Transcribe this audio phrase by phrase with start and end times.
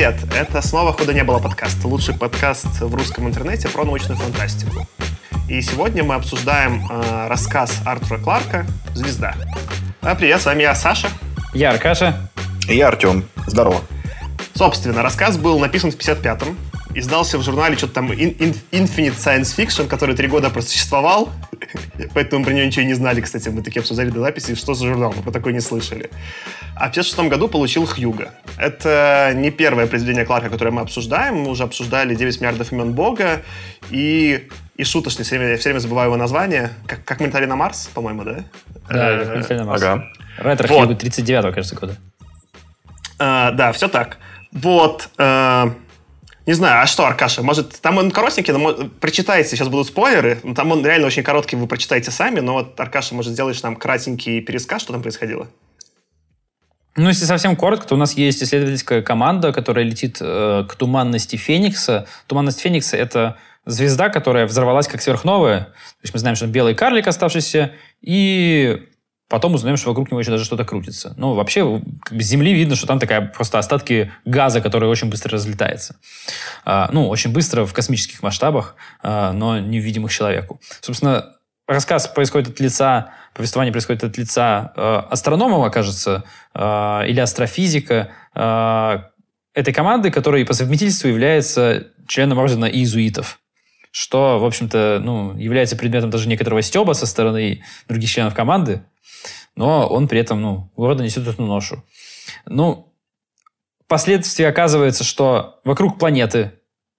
[0.00, 0.16] Привет!
[0.34, 1.84] Это снова «Худо не было» подкаст.
[1.84, 4.88] Лучший подкаст в русском интернете про научную фантастику.
[5.46, 9.34] И сегодня мы обсуждаем э, рассказ Артура Кларка «Звезда».
[10.00, 11.10] А, привет, с вами я, Саша.
[11.52, 12.30] Я Аркаша.
[12.66, 13.26] И я Артем.
[13.46, 13.82] Здорово.
[14.54, 16.56] Собственно, рассказ был написан в 55-м,
[16.94, 21.28] издался в журнале что-то там Infinite Science Fiction, который три года просуществовал,
[22.14, 25.12] поэтому про него ничего не знали, кстати, мы такие обсуждали до записи, что за журнал,
[25.14, 26.08] мы про такой не слышали.
[26.76, 28.30] А в 56 году получил Хьюга.
[28.56, 33.42] Это не первое произведение Кларка, которое мы обсуждаем, мы уже обсуждали «9 миллиардов имен Бога»
[33.90, 34.48] и
[34.80, 36.70] и шуточный, все время, все время забываю его название.
[36.86, 38.44] Как, как «Ментали на Марс», по-моему, да?
[38.88, 39.82] Да, э, «Ментали на Марс».
[39.82, 40.08] Ага.
[40.38, 41.02] Ретро вот.
[41.02, 41.96] 39-го, кажется, года.
[43.18, 44.16] А, да, все так.
[44.52, 45.10] Вот.
[45.18, 45.74] А,
[46.46, 50.72] не знаю, а что, Аркаша, может, там он коротенький, но прочитайте, сейчас будут спойлеры, там
[50.72, 54.80] он реально очень короткий, вы прочитаете сами, но вот, Аркаша, может, сделаешь нам кратенький пересказ,
[54.80, 55.46] что там происходило?
[56.96, 61.36] Ну, если совсем коротко, то у нас есть исследовательская команда, которая летит э, к туманности
[61.36, 62.06] Феникса.
[62.26, 65.60] Туманность Феникса— это звезда, которая взорвалась как сверхновая.
[65.60, 68.86] То есть мы знаем, что белый карлик оставшийся, и
[69.30, 71.14] Потом узнаем, что вокруг него еще даже что-то крутится.
[71.16, 75.08] Ну, вообще, как бы с Земли видно, что там такая просто остатки газа, который очень
[75.08, 75.94] быстро разлетается.
[76.64, 80.60] А, ну, очень быстро в космических масштабах, а, но невидимых человеку.
[80.80, 81.36] Собственно,
[81.70, 86.60] рассказ происходит от лица, повествование происходит от лица э, астронома, кажется, э,
[87.08, 88.98] или астрофизика э,
[89.54, 93.40] этой команды, который по совместительству является членом ордена иезуитов
[93.92, 98.84] что, в общем-то, ну, является предметом даже некоторого стеба со стороны других членов команды,
[99.56, 101.82] но он при этом, ну, города несет эту ношу.
[102.46, 102.94] Ну,
[103.84, 106.52] впоследствии оказывается, что вокруг планеты,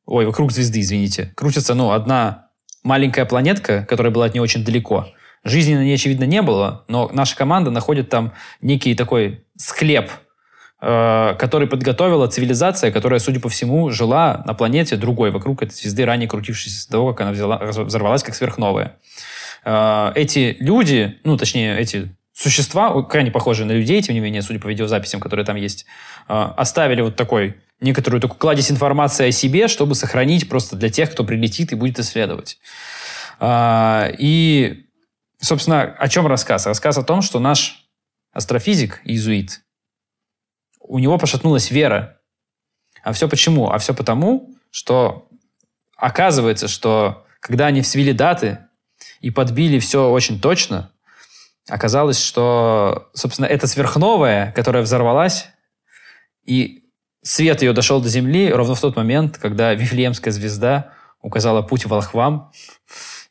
[0.06, 2.51] ой, вокруг звезды, извините, крутится, ну, одна
[2.84, 5.08] маленькая планетка, которая была от нее очень далеко.
[5.44, 10.12] Жизни на ней, очевидно, не было, но наша команда находит там некий такой склеп,
[10.82, 16.06] э, который подготовила цивилизация, которая, судя по всему, жила на планете другой, вокруг этой звезды,
[16.06, 18.98] ранее крутившейся до того, как она взяла, взорвалась как сверхновая.
[19.66, 24.60] Э, эти люди, ну, точнее, эти существа, крайне похожие на людей, тем не менее, судя
[24.60, 25.86] по видеозаписям, которые там есть,
[26.28, 31.12] э, оставили вот такой некоторую такую кладезь информации о себе, чтобы сохранить просто для тех,
[31.12, 32.60] кто прилетит и будет исследовать.
[33.40, 34.86] Э, и,
[35.40, 36.66] собственно, о чем рассказ?
[36.66, 37.90] Рассказ о том, что наш
[38.32, 39.62] астрофизик, иезуит,
[40.80, 42.20] у него пошатнулась вера.
[43.04, 43.70] А все почему?
[43.70, 45.28] А все потому, что
[45.98, 48.60] оказывается, что когда они свели даты
[49.20, 50.92] и подбили все очень точно,
[51.70, 55.48] Оказалось, что, собственно, это сверхновая, которая взорвалась,
[56.44, 56.81] и
[57.22, 62.52] свет ее дошел до Земли ровно в тот момент, когда Вифлеемская звезда указала путь волхвам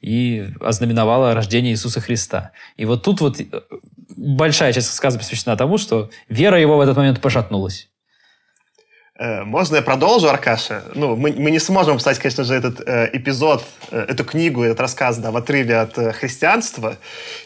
[0.01, 2.53] и ознаменовала рождение Иисуса Христа.
[2.77, 3.45] И вот тут вот э,
[4.17, 7.91] большая часть рассказа посвящена тому, что вера его в этот момент пошатнулась.
[9.19, 10.85] Э, можно я продолжу, Аркаша?
[10.95, 14.81] Ну, мы, мы не сможем писать, конечно же, этот э, эпизод, э, эту книгу, этот
[14.81, 16.97] рассказ, да, в отрыве от э, христианства.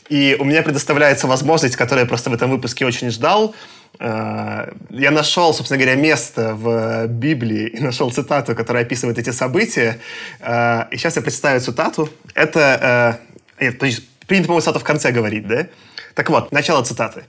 [0.08, 3.56] И у меня предоставляется возможность, которую я просто в этом выпуске очень ждал.
[3.98, 9.98] Э, я нашел, собственно говоря, место в Библии и нашел цитату, которая описывает эти события.
[10.40, 12.08] Э, и сейчас я представлю цитату.
[12.34, 13.20] Это...
[13.60, 15.66] Э, нет, принято, по-моему, цитату в конце говорить, да?
[16.14, 17.24] Так вот, начало цитаты.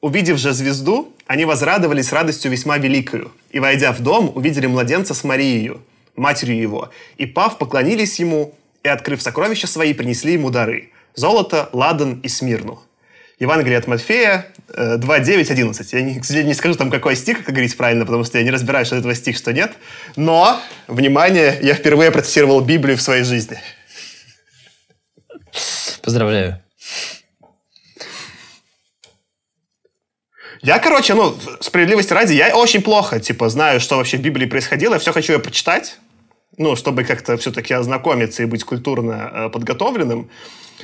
[0.00, 5.24] Увидев же звезду, они возрадовались радостью весьма великою, и, войдя в дом, увидели младенца с
[5.24, 5.78] Марией,
[6.14, 12.20] матерью его, и, пав, поклонились ему, и, открыв сокровища свои, принесли ему дары– золото, ладан
[12.22, 12.82] и смирну.
[13.38, 15.92] Евангелие от Матфея 2, 9, 11.
[15.92, 18.44] Я, не, к сожалению, не скажу там, какой стих, как говорить правильно, потому что я
[18.44, 19.72] не разбираюсь, что этого стих, что нет.
[20.16, 23.58] Но, внимание, я впервые процитировал Библию в своей жизни.
[26.02, 26.60] Поздравляю.
[30.62, 34.94] Я, короче, ну, справедливости ради, я очень плохо, типа, знаю, что вообще в Библии происходило,
[34.94, 35.98] я все хочу ее прочитать,
[36.56, 40.30] ну, чтобы как-то все-таки ознакомиться и быть культурно э, подготовленным.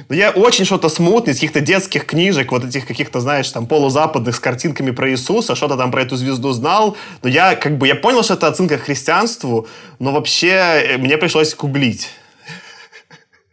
[0.09, 4.35] Но я очень что-то смутный из каких-то детских книжек, вот этих каких-то, знаешь, там, полузападных
[4.35, 6.97] с картинками про Иисуса, что-то там про эту звезду знал.
[7.23, 9.67] Но я, как бы, я понял, что это отсылка к христианству,
[9.99, 12.09] но вообще э, мне пришлось гуглить.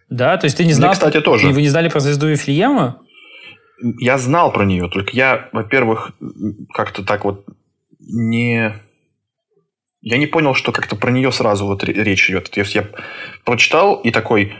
[0.10, 0.90] Да, то есть ты не знал...
[0.90, 1.48] Мне, кстати, тоже.
[1.48, 3.02] Вы не знали про звезду Вифлеема?
[4.00, 6.12] я знал про нее, только я, во-первых,
[6.74, 7.46] как-то так вот
[8.00, 8.74] не...
[10.02, 12.50] Я не понял, что как-то про нее сразу вот речь идет.
[12.50, 12.88] То есть я
[13.44, 14.54] прочитал и такой,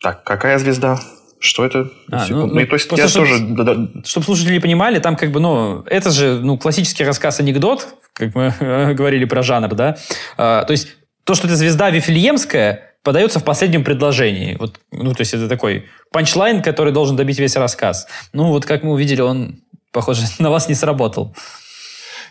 [0.00, 0.98] так, какая звезда?
[1.38, 1.90] Что это?
[2.10, 3.26] А, ну, ну, то есть я чтобы,
[3.56, 3.88] тоже...
[4.04, 8.54] Чтобы слушатели понимали, там как бы, ну, это же, ну, классический рассказ-анекдот, как мы
[8.94, 9.96] говорили про жанр, да?
[10.36, 10.88] А, то есть
[11.24, 14.56] то, что это звезда Вифлеемская, подается в последнем предложении.
[14.58, 18.06] Вот, ну, то есть это такой punchline, который должен добить весь рассказ.
[18.32, 19.60] Ну, вот как мы увидели, он,
[19.92, 21.34] похоже, на вас не сработал.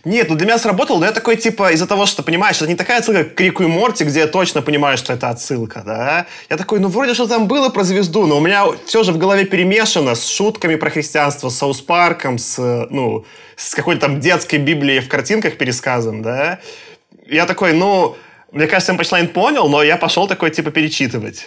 [0.05, 2.75] Нет, ну для меня сработало, но я такой, типа, из-за того, что, понимаешь, это не
[2.75, 6.25] такая отсылка к Рику и Морти, где я точно понимаю, что это отсылка, да?
[6.49, 9.17] Я такой, ну вроде что там было про звезду, но у меня все же в
[9.17, 13.25] голове перемешано с шутками про христианство, с Саус Парком, с, ну,
[13.57, 16.59] с какой-то там детской Библией в картинках пересказан, да?
[17.27, 18.15] Я такой, ну,
[18.51, 21.45] мне кажется, я понял, но я пошел такой, типа, перечитывать.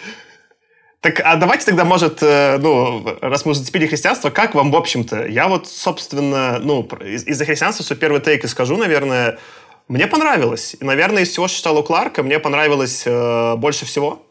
[1.03, 5.27] Так, а давайте тогда, может, э, ну, раз мы зацепили христианство, как вам, в общем-то?
[5.27, 9.41] Я вот, собственно, ну, из- из-за христианства свой первый тейк и скажу, наверное,
[9.89, 10.77] мне понравилось.
[10.79, 14.25] И, наверное, из всего, что читал у Кларка, мне понравилось э, больше всего.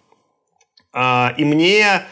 [0.93, 2.03] А, и мне,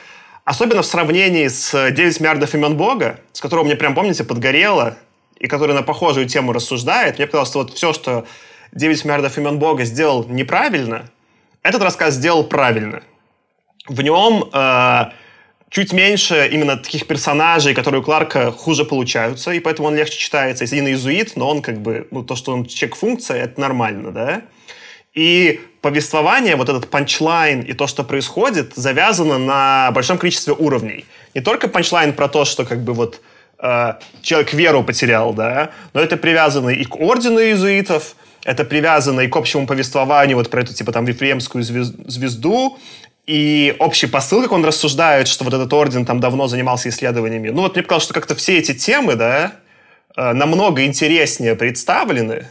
[0.43, 4.97] особенно в сравнении с 9 миллиардов имен Бога, с которого мне прям, помните, подгорело,
[5.37, 8.25] и который на похожую тему рассуждает, мне показалось, что вот все, что
[8.73, 11.09] 9 миллиардов имен Бога сделал неправильно,
[11.63, 13.03] этот рассказ сделал правильно.
[13.89, 15.05] В нем э,
[15.69, 20.63] чуть меньше именно таких персонажей, которые у Кларка хуже получаются, и поэтому он легче читается.
[20.63, 24.41] Если не иезуит, но он как бы, ну, то, что он чек-функция, это нормально, да?
[25.15, 31.05] И повествование, вот этот панчлайн и то, что происходит, завязано на большом количестве уровней.
[31.33, 33.21] Не только панчлайн про то, что как бы вот
[33.57, 39.27] э, человек веру потерял, да, но это привязано и к ордену иезуитов, это привязано и
[39.27, 42.77] к общему повествованию, вот про эту, типа, там, Вифлеемскую звезду,
[43.29, 47.49] и общий посыл, как он рассуждает, что вот этот орден там давно занимался исследованиями.
[47.49, 49.51] Ну вот мне показалось, что как-то все эти темы, да,
[50.17, 52.47] э, намного интереснее представлены.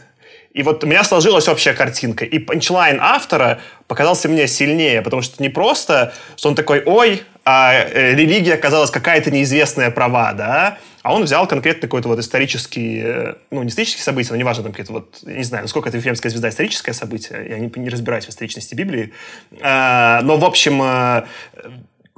[0.53, 2.23] И вот у меня сложилась общая картинка.
[2.23, 7.73] И панчлайн автора показался мне сильнее, потому что не просто, что он такой, ой, а
[7.73, 13.35] э, религия оказалась какая-то неизвестная права, да, а он взял конкретно какой-то вот исторический, э,
[13.51, 16.49] ну, не исторический событие, но неважно, там какие-то вот, не знаю, насколько это Вифлеемская звезда
[16.49, 19.13] историческое событие, я не, не разбираюсь в историчности Библии,
[19.61, 21.25] а, но, в общем, а,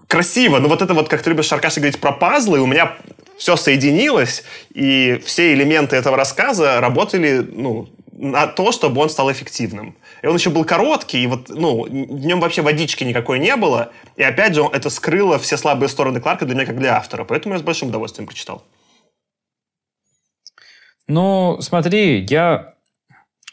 [0.07, 2.98] красиво, но вот это вот, как ты любишь, Аркаша, говорить про пазлы, у меня
[3.38, 4.44] все соединилось,
[4.74, 7.89] и все элементы этого рассказа работали, ну,
[8.21, 9.95] на то, чтобы он стал эффективным.
[10.21, 13.91] И он еще был короткий, и вот, ну, в нем вообще водички никакой не было.
[14.15, 17.23] И опять же, это скрыло все слабые стороны Кларка для меня, как для автора.
[17.25, 18.63] Поэтому я с большим удовольствием прочитал.
[21.07, 22.75] Ну, смотри, я...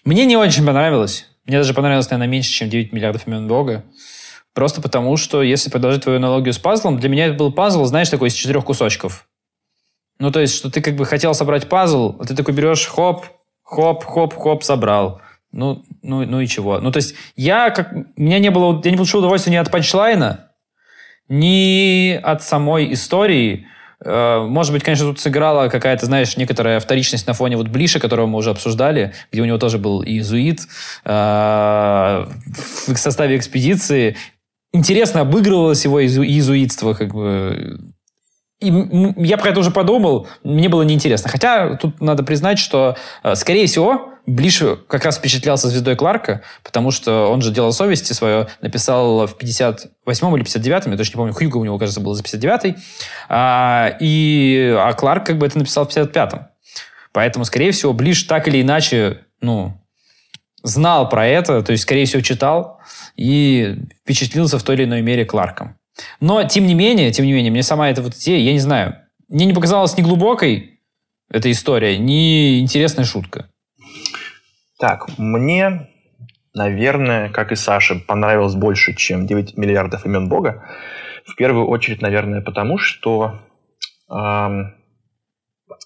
[0.04, 1.26] Мне не очень понравилось.
[1.46, 3.86] Мне даже понравилось, наверное, меньше, чем 9 миллиардов имен Бога.
[4.52, 8.10] Просто потому, что, если продолжить твою аналогию с пазлом, для меня это был пазл, знаешь,
[8.10, 9.26] такой из четырех кусочков.
[10.18, 13.24] Ну, то есть, что ты как бы хотел собрать пазл, а ты такой берешь, хоп,
[13.68, 15.20] хоп, хоп, хоп, собрал.
[15.52, 16.80] Ну, ну, ну и чего?
[16.80, 17.92] Ну, то есть, я как...
[18.16, 18.80] Меня не было...
[18.82, 20.50] Я не получил удовольствия ни от панчлайна,
[21.28, 23.66] ни от самой истории.
[24.04, 28.26] Э, может быть, конечно, тут сыграла какая-то, знаешь, некоторая вторичность на фоне вот Блиша, которого
[28.26, 30.60] мы уже обсуждали, где у него тоже был иезуит
[31.04, 32.26] э,
[32.86, 34.16] в составе экспедиции.
[34.72, 37.80] Интересно обыгрывалось его иезуитство, как бы
[38.60, 41.30] и я про это уже подумал, мне было неинтересно.
[41.30, 46.90] Хотя тут надо признать, что, э, скорее всего, Блиш как раз впечатлялся звездой Кларка, потому
[46.90, 51.32] что он же «Дело совести» свое написал в 58-м или 59-м, я точно не помню,
[51.32, 52.76] Хьюго у него, кажется, был за 59-й,
[53.30, 56.48] а, и, а Кларк как бы это написал в 55-м.
[57.12, 59.80] Поэтому, скорее всего, Блиш так или иначе, ну,
[60.62, 62.80] знал про это, то есть, скорее всего, читал
[63.16, 65.77] и впечатлился в той или иной мере Кларком.
[66.20, 68.96] Но, тем не менее, тем не менее, мне сама эта вот идея, я не знаю,
[69.28, 70.80] мне не показалась ни глубокой
[71.30, 73.50] эта история, ни интересная шутка.
[74.78, 75.88] Так, мне,
[76.54, 80.64] наверное, как и Саше, понравилось больше, чем 9 миллиардов имен Бога.
[81.26, 83.40] В первую очередь, наверное, потому что
[84.10, 84.74] эм,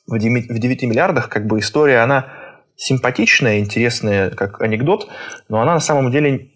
[0.06, 2.28] в, 9, в 9 миллиардах как бы история, она
[2.76, 5.08] симпатичная, интересная, как анекдот,
[5.48, 6.51] но она на самом деле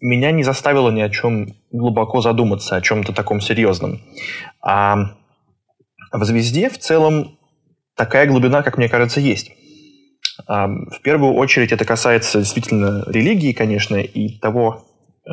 [0.00, 4.00] меня не заставило ни о чем глубоко задуматься, о чем-то таком серьезном.
[4.60, 5.16] А
[6.12, 7.38] в «Звезде» в целом
[7.96, 9.52] такая глубина, как мне кажется, есть.
[10.46, 14.84] А в первую очередь это касается действительно религии, конечно, и того,
[15.26, 15.30] э,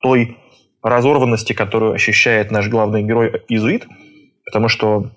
[0.00, 0.38] той
[0.82, 3.86] разорванности, которую ощущает наш главный герой Изуит,
[4.44, 5.10] потому что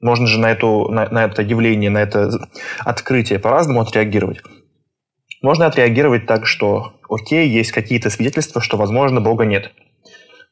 [0.00, 2.30] можно же на, эту, на, на это явление, на это
[2.80, 4.42] открытие по-разному отреагировать.
[5.46, 9.70] Можно отреагировать так, что окей, есть какие-то свидетельства, что, возможно, Бога нет.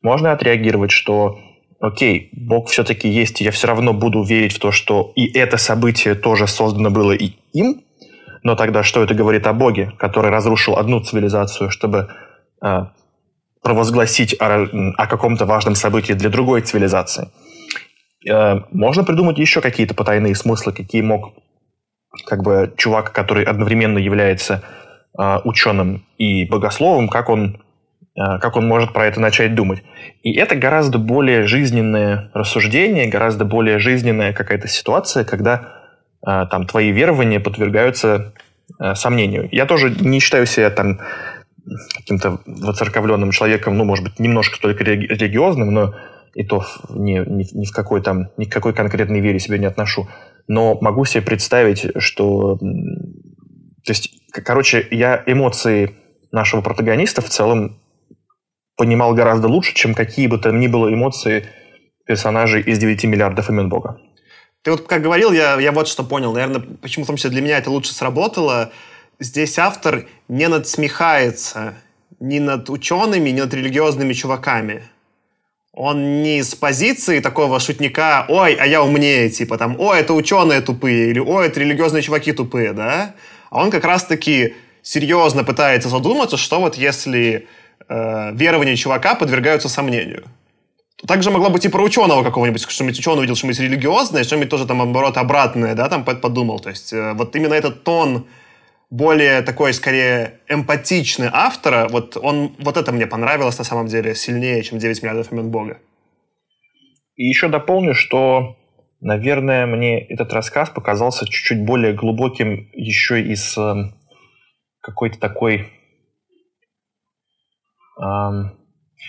[0.02, 1.40] Можно отреагировать, что
[1.80, 5.56] окей, Бог все-таки есть, и я все равно буду верить в то, что и это
[5.56, 7.82] событие тоже создано было и им,
[8.44, 12.10] но тогда что это говорит о Боге, который разрушил одну цивилизацию, чтобы
[12.64, 12.86] э,
[13.62, 17.30] провозгласить о, о каком-то важном событии для другой цивилизации?
[18.30, 21.32] Э, можно придумать еще какие-то потайные смыслы, какие мог
[22.26, 24.62] как бы чувак, который одновременно является
[25.16, 27.62] ученым и богословом, как он,
[28.16, 29.82] э, как он может про это начать думать.
[30.22, 35.72] И это гораздо более жизненное рассуждение, гораздо более жизненная какая-то ситуация, когда
[36.26, 38.34] э, там твои верования подвергаются
[38.94, 39.46] сомнению.
[39.52, 40.98] Я тоже не считаю себя там
[41.94, 45.94] каким-то воцерковленным человеком, ну, может быть, немножко только религиозным, но
[46.34, 49.66] и то ни, ни, ни в какой там, ни к какой конкретной вере себя не
[49.66, 50.08] отношу.
[50.48, 52.58] Но могу себе представить, что...
[53.84, 55.94] То есть, короче, я эмоции
[56.32, 57.78] нашего протагониста в целом
[58.76, 61.46] понимал гораздо лучше, чем какие бы то ни было эмоции
[62.06, 64.00] персонажей из 9 миллиардов имен Бога.
[64.62, 66.32] Ты вот как говорил, я, я вот что понял.
[66.32, 68.72] Наверное, почему в том числе для меня это лучше сработало.
[69.20, 71.74] Здесь автор не надсмехается
[72.18, 74.82] ни над учеными, ни над религиозными чуваками.
[75.72, 80.60] Он не с позиции такого шутника «Ой, а я умнее», типа там «Ой, это ученые
[80.60, 83.14] тупые» или «Ой, это религиозные чуваки тупые», да?
[83.54, 87.46] А он как раз-таки серьезно пытается задуматься, что вот если
[87.88, 90.24] э, верования чувака подвергаются сомнению.
[91.06, 94.78] Также могло быть и про ученого какого-нибудь, что-нибудь ученый увидел что-нибудь религиозное, что-нибудь тоже там,
[94.78, 96.58] наоборот, обратное, да, там подумал.
[96.58, 98.26] То есть э, вот именно этот тон
[98.90, 104.64] более такой, скорее, эмпатичный автора, вот, он, вот это мне понравилось на самом деле сильнее,
[104.64, 105.78] чем 9 миллиардов имен Бога.
[107.14, 108.56] И еще дополню, что,
[109.04, 113.92] наверное, мне этот рассказ показался чуть-чуть более глубоким еще из э,
[114.80, 115.70] какой-то такой...
[118.00, 118.50] Э,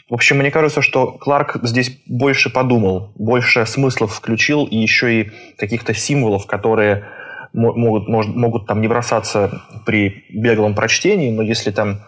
[0.09, 5.31] в общем, мне кажется, что Кларк здесь больше подумал, больше смыслов включил и еще и
[5.57, 7.05] каких-то символов, которые
[7.53, 12.01] могут, может, могут там не бросаться при беглом прочтении, но если там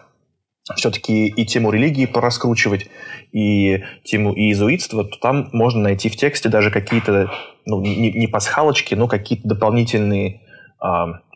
[0.76, 2.90] все-таки и тему религии пораскручивать,
[3.32, 7.30] и тему иезуитства, то там можно найти в тексте даже какие-то,
[7.68, 10.40] ну, не, не пасхалочки, но какие-то дополнительные
[10.82, 10.86] э,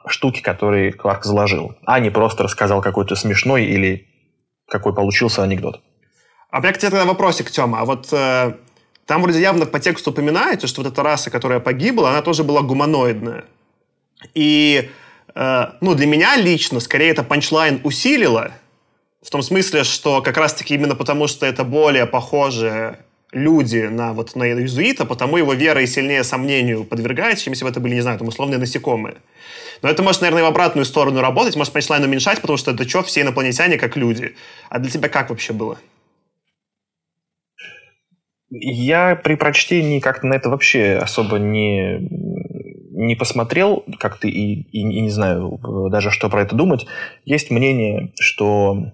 [0.07, 4.09] штуки, которые Кларк заложил, а не просто рассказал какой-то смешной или
[4.69, 5.81] какой получился анекдот.
[6.51, 7.81] А меня к тебе тогда вопросик, Тёма.
[7.81, 8.55] А вот э,
[9.07, 12.63] там вроде явно по тексту упоминается, что вот эта раса, которая погибла, она тоже была
[12.63, 13.45] гуманоидная.
[14.35, 14.91] И
[15.35, 18.53] э, ну, для меня лично, скорее, это панчлайн усилило,
[19.23, 22.99] в том смысле, что как раз-таки именно потому, что это более похожие
[23.33, 27.71] люди на, вот, на иезуита, потому его вера и сильнее сомнению подвергается, чем если бы
[27.71, 29.17] это были, не знаю, там, условные насекомые.
[29.81, 33.03] Но это может, наверное, в обратную сторону работать, может панчлайн уменьшать, потому что это что,
[33.03, 34.37] все инопланетяне как люди.
[34.69, 35.79] А для тебя как вообще было?
[38.51, 41.99] Я при прочтении как-то на это вообще особо не,
[42.91, 45.59] не посмотрел, как ты и, и, и не знаю
[45.91, 46.87] даже, что про это думать.
[47.25, 48.93] Есть мнение, что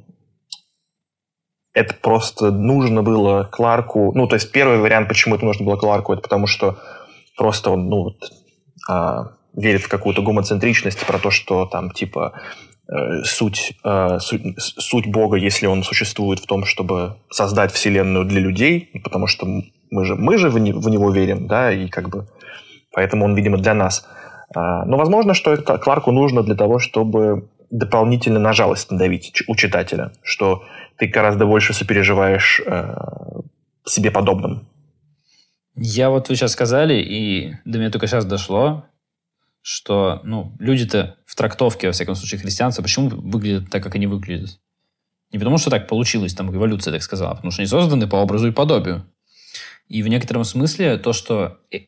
[1.78, 4.12] это просто нужно было Кларку...
[4.14, 6.78] Ну, то есть первый вариант, почему это нужно было Кларку, это потому что
[7.36, 8.32] просто он, ну, вот,
[8.88, 12.32] а, верит в какую-то гомоцентричность, про то, что там, типа,
[12.90, 18.40] Э, суть, э, суть, суть Бога, если он существует в том, чтобы создать Вселенную для
[18.40, 19.46] людей, потому что
[19.90, 22.28] мы же, мы же в, не, в него верим, да, и как бы
[22.94, 24.08] поэтому он, видимо, для нас.
[24.54, 29.54] А, но возможно, что это Кларку нужно для того, чтобы дополнительно на жалость надавить у
[29.54, 30.64] читателя, что
[30.96, 32.94] ты гораздо больше сопереживаешь э,
[33.86, 34.68] себе подобным.
[35.74, 38.84] Я вот вы сейчас сказали, и до меня только сейчас дошло,
[39.62, 44.58] что ну, люди-то в трактовке, во всяком случае, христианства, почему выглядят так, как они выглядят?
[45.30, 48.16] Не потому, что так получилось, там эволюция так сказала, а потому что они созданы по
[48.16, 49.06] образу и подобию.
[49.88, 51.80] И в некотором смысле то, что э,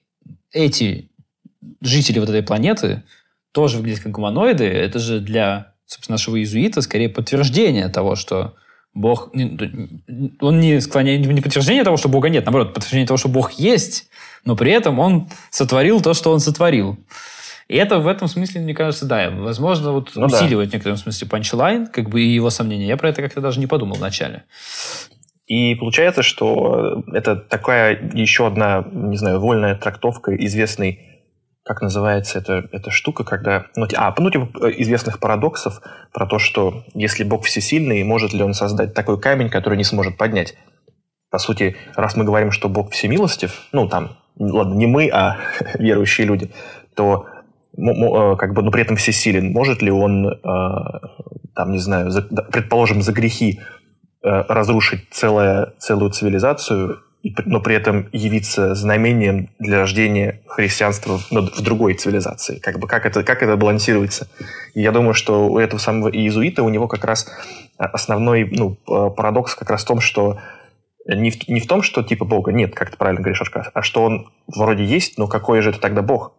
[0.53, 1.11] эти
[1.81, 3.03] жители вот этой планеты
[3.53, 8.55] тоже выглядят как гуманоиды, это же для, собственно, нашего иезуита скорее подтверждение того, что
[8.95, 9.31] Бог...
[9.35, 11.27] Он не склоняет...
[11.27, 14.09] Не подтверждение того, что Бога нет, наоборот, подтверждение того, что Бог есть,
[14.45, 16.97] но при этом он сотворил то, что он сотворил.
[17.67, 20.71] И это в этом смысле, мне кажется, да, возможно, вот ну, усиливает да.
[20.71, 22.87] в некотором смысле панчлайн, как бы и его сомнения.
[22.87, 24.45] Я про это как-то даже не подумал вначале.
[25.47, 31.10] И получается, что это такая еще одна, не знаю, вольная трактовка известной
[31.75, 33.67] как называется эта, эта штука, когда...
[33.77, 35.81] Ну, а, ну, типа известных парадоксов
[36.13, 40.17] про то, что если Бог всесильный, может ли он создать такой камень, который не сможет
[40.17, 40.57] поднять?
[41.31, 45.39] По сути, раз мы говорим, что Бог всемилостив, ну, там, ладно, не мы, а
[45.79, 46.51] верующие люди,
[46.95, 47.27] то
[47.77, 49.53] Э, как бы, но при этом всесилен.
[49.53, 50.39] Может ли он, э,
[51.55, 52.11] там, не знаю,
[52.53, 53.61] предположим, за грехи
[54.23, 61.95] э, разрушить целое, целую цивилизацию, но при этом явиться знамением для рождения христианства в другой
[61.95, 62.59] цивилизации.
[62.59, 64.29] Как бы как это, как это балансируется?
[64.75, 67.29] И я думаю, что у этого самого иезуита, у него как раз
[67.77, 68.75] основной ну,
[69.11, 70.39] парадокс как раз в том, что
[71.07, 73.83] не в, не в том, что типа Бога нет, как ты правильно говоришь, Ашкас, а
[73.83, 76.33] что он вроде есть, но какой же это тогда Бог?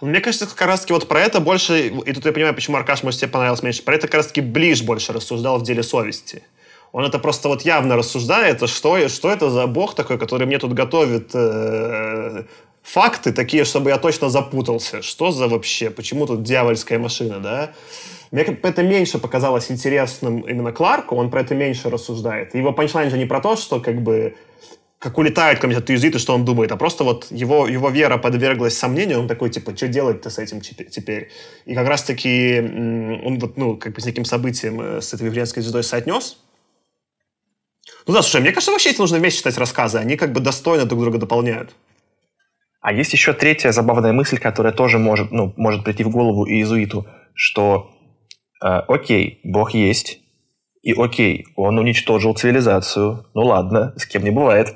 [0.00, 3.20] Мне кажется, как раз-таки вот про это больше, и тут я понимаю, почему Аркаш, может,
[3.20, 6.44] тебе понравилось меньше, про это как раз-таки Ближ больше рассуждал в деле совести.
[6.92, 10.72] Он это просто вот явно рассуждает, что, что это за бог такой, который мне тут
[10.72, 12.44] готовит э,
[12.82, 15.02] факты такие, чтобы я точно запутался.
[15.02, 15.90] Что за вообще?
[15.90, 17.72] Почему тут дьявольская машина, да?
[18.30, 22.54] Мне это меньше показалось интересным именно Кларку, он про это меньше рассуждает.
[22.54, 24.34] Его панчлайн же не про то, что как бы
[24.98, 29.20] как улетают какие-то туизиты, что он думает, а просто вот его, его вера подверглась сомнению,
[29.20, 31.30] он такой, типа, что делать-то с этим теперь?
[31.66, 35.62] И как раз-таки он вот, ну, как бы с неким событием э, с этой вифлеемской
[35.62, 36.38] звездой соотнес.
[38.08, 40.86] Ну да, слушай, мне кажется, вообще эти нужно вместе читать рассказы, они как бы достойно
[40.86, 41.76] друг друга дополняют.
[42.80, 47.06] А есть еще третья забавная мысль, которая тоже может, ну, может прийти в голову иезуиту,
[47.34, 47.90] что
[48.64, 50.20] э, окей, Бог есть,
[50.82, 54.74] и окей, он уничтожил цивилизацию, ну ладно, с кем не бывает,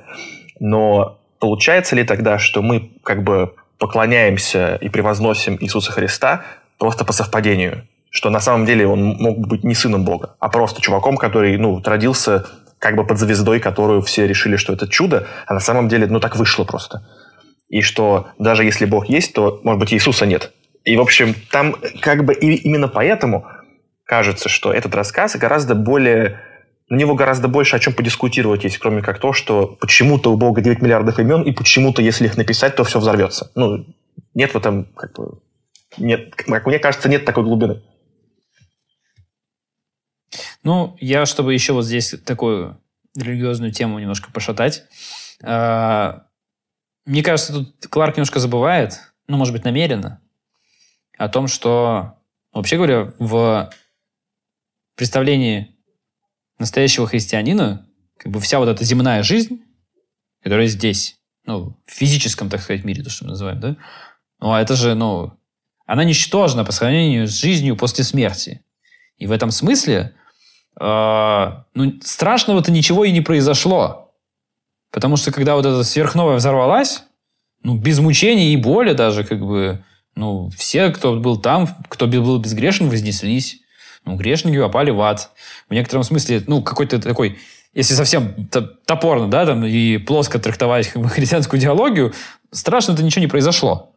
[0.60, 6.44] но получается ли тогда, что мы как бы поклоняемся и превозносим Иисуса Христа
[6.76, 7.88] просто по совпадению?
[8.10, 11.80] Что на самом деле он мог быть не сыном Бога, а просто чуваком, который, ну,
[11.82, 12.44] родился
[12.82, 16.18] как бы под звездой, которую все решили, что это чудо, а на самом деле, ну,
[16.18, 17.06] так вышло просто.
[17.68, 20.50] И что даже если Бог есть, то, может быть, Иисуса нет.
[20.82, 23.46] И, в общем, там как бы и именно поэтому
[24.04, 26.40] кажется, что этот рассказ гораздо более...
[26.88, 30.60] На него гораздо больше о чем подискутировать есть, кроме как то, что почему-то у Бога
[30.60, 33.52] 9 миллиардов имен, и почему-то, если их написать, то все взорвется.
[33.54, 33.86] Ну,
[34.34, 35.38] нет в этом, как бы,
[35.98, 37.80] нет, как мне кажется, нет такой глубины.
[40.62, 42.80] Ну, я, чтобы еще вот здесь такую
[43.16, 44.84] религиозную тему немножко пошатать,
[45.42, 46.26] а,
[47.04, 50.20] мне кажется, тут Кларк немножко забывает, ну, может быть, намеренно,
[51.18, 52.18] о том, что,
[52.52, 53.70] вообще говоря, в
[54.94, 55.76] представлении
[56.58, 59.62] настоящего христианина, как бы вся вот эта земная жизнь,
[60.42, 63.76] которая здесь, ну, в физическом, так сказать, мире, то, что мы называем, да,
[64.40, 65.32] ну, а это же, ну,
[65.86, 68.64] она ничтожна по сравнению с жизнью после смерти.
[69.16, 70.14] И в этом смысле,
[70.78, 74.12] ну, страшного-то ничего и не произошло.
[74.90, 77.04] Потому что когда вот эта сверхновая взорвалась,
[77.62, 82.38] ну, без мучений и боли даже, как бы, ну, все, кто был там, кто был
[82.38, 83.62] безгрешен, вознеслись
[84.04, 85.30] ну, грешники попали в ад.
[85.68, 87.38] В некотором смысле, ну, какой-то такой,
[87.72, 88.48] если совсем
[88.84, 92.12] топорно, да, там, и плоско трактовать христианскую идеологию,
[92.50, 93.94] страшно-то ничего не произошло.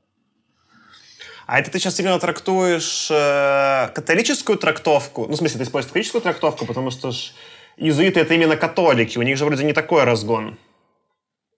[1.48, 5.26] А это ты сейчас именно трактуешь э, католическую трактовку?
[5.28, 7.34] Ну, в смысле, ты используешь католическую трактовку, потому что ж
[7.78, 10.58] иезуиты это именно католики, у них же вроде не такой разгон.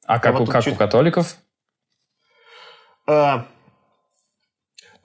[0.06, 0.74] А как, а вот у, как чуть...
[0.74, 1.38] у католиков?
[3.08, 3.44] Э,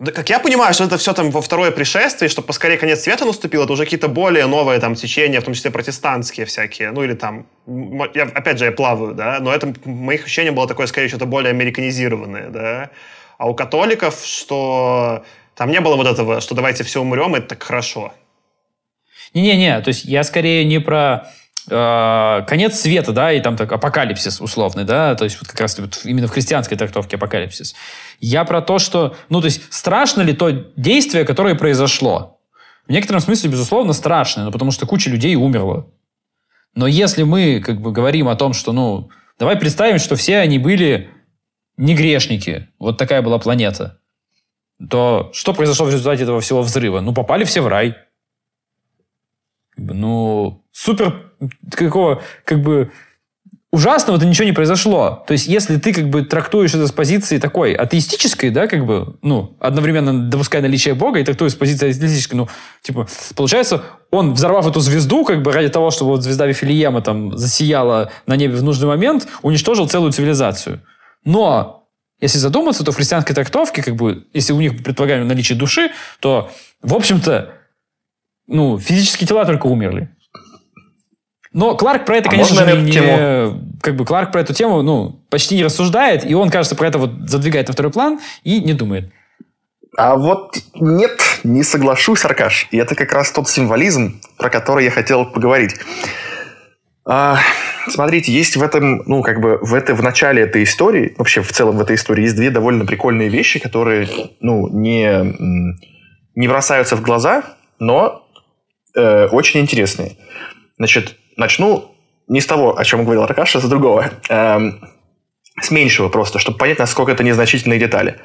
[0.03, 3.25] да, как я понимаю, что это все там во второе пришествие, чтобы поскорее конец света
[3.25, 7.15] наступил, это уже какие-то более новые там течения, в том числе протестантские всякие, ну или
[7.15, 7.47] там,
[8.15, 11.51] я, опять же, я плаваю, да, но это, моих ощущений было такое, скорее, что-то более
[11.51, 12.91] американизированное, да,
[13.39, 17.63] а у католиков, что там не было вот этого, что давайте все умрем, это так
[17.63, 18.13] хорошо.
[19.35, 21.31] Не-не-не, то есть я скорее не про
[21.71, 25.79] э, конец света, да, и там так апокалипсис условный, да, то есть вот как раз
[25.79, 27.75] вот именно в христианской трактовке апокалипсис.
[28.21, 32.41] Я про то, что, ну, то есть страшно ли то действие, которое произошло?
[32.87, 35.87] В некотором смысле, безусловно, страшно, но потому что куча людей умерла.
[36.75, 40.59] Но если мы как бы говорим о том, что, ну, давай представим, что все они
[40.59, 41.11] были
[41.83, 43.99] не грешники, вот такая была планета,
[44.89, 47.01] то что произошло в результате этого всего взрыва?
[47.01, 47.97] Ну, попали все в рай.
[49.77, 51.33] Ну, супер
[51.73, 52.93] какого, как бы,
[53.73, 55.25] ужасного-то ничего не произошло.
[55.27, 59.17] То есть, если ты как бы трактуешь это с позиции такой атеистической, да, как бы,
[59.23, 62.49] ну, одновременно допуская наличие Бога и трактуешь с позиции атеистической, ну,
[62.83, 67.37] типа, получается, он, взорвав эту звезду, как бы ради того, чтобы вот звезда Вифилиема там
[67.37, 70.81] засияла на небе в нужный момент, уничтожил целую цивилизацию.
[71.25, 71.89] Но
[72.21, 76.51] если задуматься, то в христианской трактовке, как бы, если у них предполагаем наличие души, то,
[76.81, 77.55] в общем-то,
[78.47, 80.09] ну, физические тела только умерли.
[81.53, 83.61] Но Кларк про это, а конечно же, не, тему?
[83.83, 86.99] как бы Кларк про эту тему, ну, почти не рассуждает, и он, кажется, про это
[86.99, 89.13] вот задвигает на второй план и не думает.
[89.97, 92.69] А вот нет, не соглашусь, Аркаш.
[92.71, 95.75] И это как раз тот символизм, про который я хотел поговорить.
[97.05, 97.39] А,
[97.89, 101.53] смотрите, есть в этом, ну, как бы в, это, в начале этой истории, вообще в
[101.53, 104.09] целом в этой истории, есть две довольно прикольные вещи, которые,
[104.41, 105.35] ну, не,
[106.35, 107.45] не бросаются в глаза,
[107.79, 108.29] но
[108.95, 110.17] э, очень интересные.
[110.79, 111.93] Значит, начну
[112.29, 114.11] не с того, о чем говорил Аркаша, а с другого.
[114.29, 114.81] Эм,
[115.61, 118.17] с меньшего просто, чтобы понять, насколько это незначительные детали.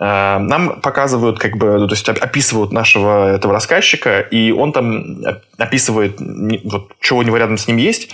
[0.00, 5.20] Эм, нам показывают, как бы, ну, то есть описывают нашего этого рассказчика, и он там
[5.58, 6.18] описывает,
[6.64, 8.10] вот, что у него рядом с ним есть.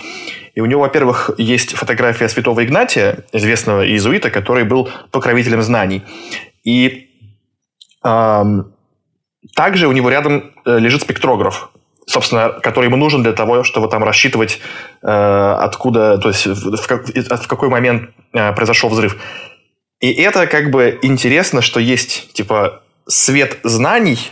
[0.55, 6.03] И у него, во-первых, есть фотография святого Игнатия, известного иезуита, который был покровителем знаний.
[6.65, 7.09] И
[8.03, 8.73] эм,
[9.55, 11.69] также у него рядом э, лежит спектрограф,
[12.05, 14.59] собственно, который ему нужен для того, чтобы там рассчитывать,
[15.01, 19.17] э, откуда, то есть в, в, в какой момент э, произошел взрыв.
[19.99, 24.31] И это как бы интересно, что есть, типа, свет знаний,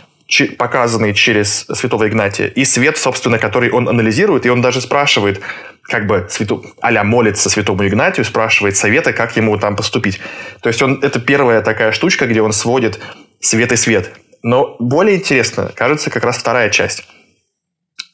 [0.58, 5.40] показанный через святого Игнатия, и свет, собственно, который он анализирует, и он даже спрашивает,
[5.82, 10.20] как бы, святу, а молится святому Игнатию, спрашивает совета, как ему там поступить.
[10.62, 13.00] То есть он, это первая такая штучка, где он сводит
[13.40, 14.12] свет и свет.
[14.42, 17.06] Но более интересно, кажется, как раз вторая часть.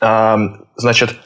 [0.00, 1.16] Значит,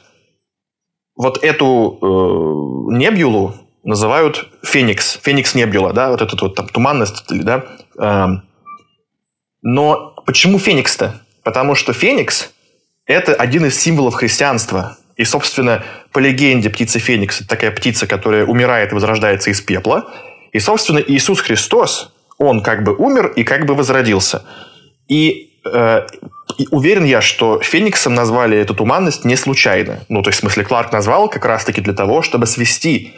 [1.16, 3.54] вот эту э, небюлу
[3.88, 7.64] называют Феникс, Феникс Небюла, да, вот этот вот там туманность, да.
[7.98, 8.27] Э,
[9.62, 11.20] но почему Феникс-то?
[11.42, 12.53] Потому что Феникс–
[13.07, 14.98] это один из символов христианства.
[15.16, 20.12] И, собственно, по легенде птица Феникс– это такая птица, которая умирает и возрождается из пепла.
[20.53, 24.44] И, собственно, Иисус Христос, он как бы умер и как бы возродился.
[25.09, 26.07] И, э,
[26.70, 30.01] уверен я, что Фениксом назвали эту туманность не случайно.
[30.11, 33.14] Ну, то есть, в смысле, Кларк назвал как раз-таки для того, чтобы свести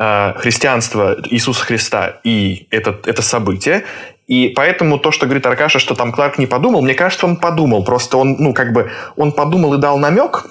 [0.00, 3.84] христианство Иисуса Христа и это, это событие.
[4.26, 7.84] И поэтому то, что говорит Аркаша, что там Кларк не подумал, мне кажется, он подумал.
[7.84, 10.46] Просто он, ну, как бы, он подумал и дал намек,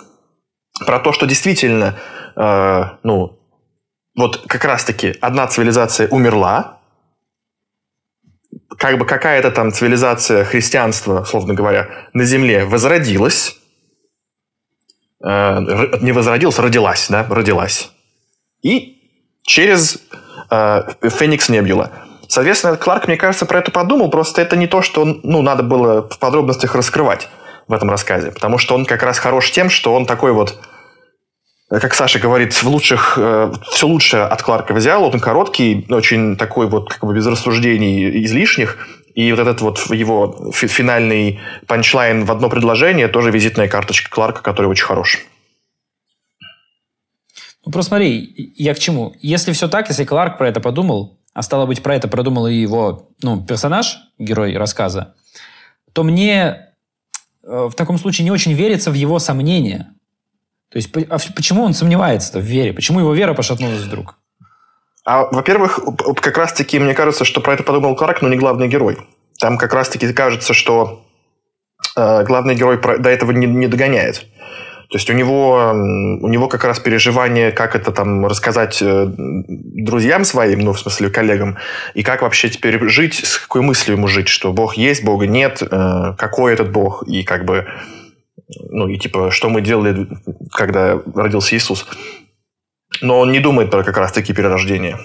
[0.85, 1.97] про то, что действительно,
[2.35, 3.39] э, ну,
[4.15, 6.79] вот как раз-таки одна цивилизация умерла,
[8.77, 13.57] как бы какая-то там цивилизация христианства, словно говоря, на земле возродилась,
[15.23, 15.59] э,
[16.01, 17.91] не возродилась, родилась, да, родилась.
[18.61, 18.98] И
[19.49, 19.97] через
[20.51, 21.89] э, Феникс Небюла.
[22.27, 26.07] Соответственно, Кларк, мне кажется, про это подумал, просто это не то, что ну, надо было
[26.07, 27.27] в подробностях раскрывать
[27.67, 30.59] в этом рассказе, потому что он как раз хорош тем, что он такой вот
[31.69, 35.03] как Саша говорит, в лучших, э, все лучшее от Кларка взял.
[35.03, 38.77] Он короткий, очень такой вот как бы без рассуждений излишних.
[39.13, 44.65] И вот этот вот его финальный панчлайн в одно предложение тоже визитная карточка Кларка, который
[44.65, 45.19] очень хорош.
[47.69, 49.13] Ну, просто смотри, я к чему?
[49.21, 52.55] Если все так, если Кларк про это подумал, а стало быть, про это продумал и
[52.55, 55.13] его ну, персонаж, герой рассказа,
[55.93, 56.73] то мне
[57.43, 59.93] э, в таком случае не очень верится в его сомнения.
[60.71, 62.73] То есть, а почему он сомневается в вере?
[62.73, 64.15] Почему его вера пошатнулась вдруг?
[65.05, 65.79] А, во-первых,
[66.21, 68.97] как раз-таки мне кажется, что про это подумал Кларк, но не главный герой.
[69.37, 71.05] Там как раз-таки кажется, что
[71.95, 74.25] э, главный герой про, до этого не, не догоняет.
[74.89, 80.25] То есть у него, у него как раз переживание, как это там рассказать э, друзьям
[80.25, 81.57] своим, ну, в смысле, коллегам,
[81.93, 85.61] и как вообще теперь жить, с какой мыслью ему жить, что Бог есть, Бога нет,
[85.61, 87.67] э, какой этот Бог, и как бы
[88.69, 90.07] ну, и типа, что мы делали,
[90.51, 91.85] когда родился Иисус.
[93.01, 94.97] Но он не думает про как раз-таки перерождение.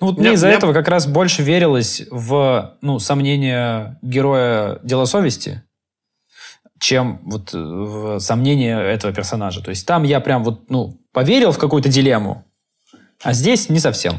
[0.00, 5.62] Ну, вот мне из-за этого как раз больше верилось в ну, сомнения героя дела совести,
[6.82, 9.62] чем вот в сомнения этого персонажа.
[9.62, 12.44] То есть там я прям вот, ну, поверил в какую-то дилемму,
[13.22, 14.16] а здесь не совсем.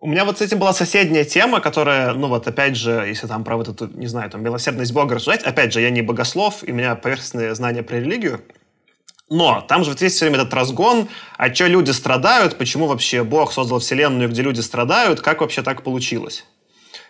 [0.00, 3.42] У меня вот с этим была соседняя тема, которая, ну вот опять же, если там
[3.42, 6.72] про вот эту, не знаю, там, милосердность Бога рассуждать, опять же, я не богослов, и
[6.72, 8.42] у меня поверхностные знания про религию,
[9.30, 13.24] но там же вот есть все время этот разгон, а что люди страдают, почему вообще
[13.24, 16.44] Бог создал вселенную, где люди страдают, как вообще так получилось?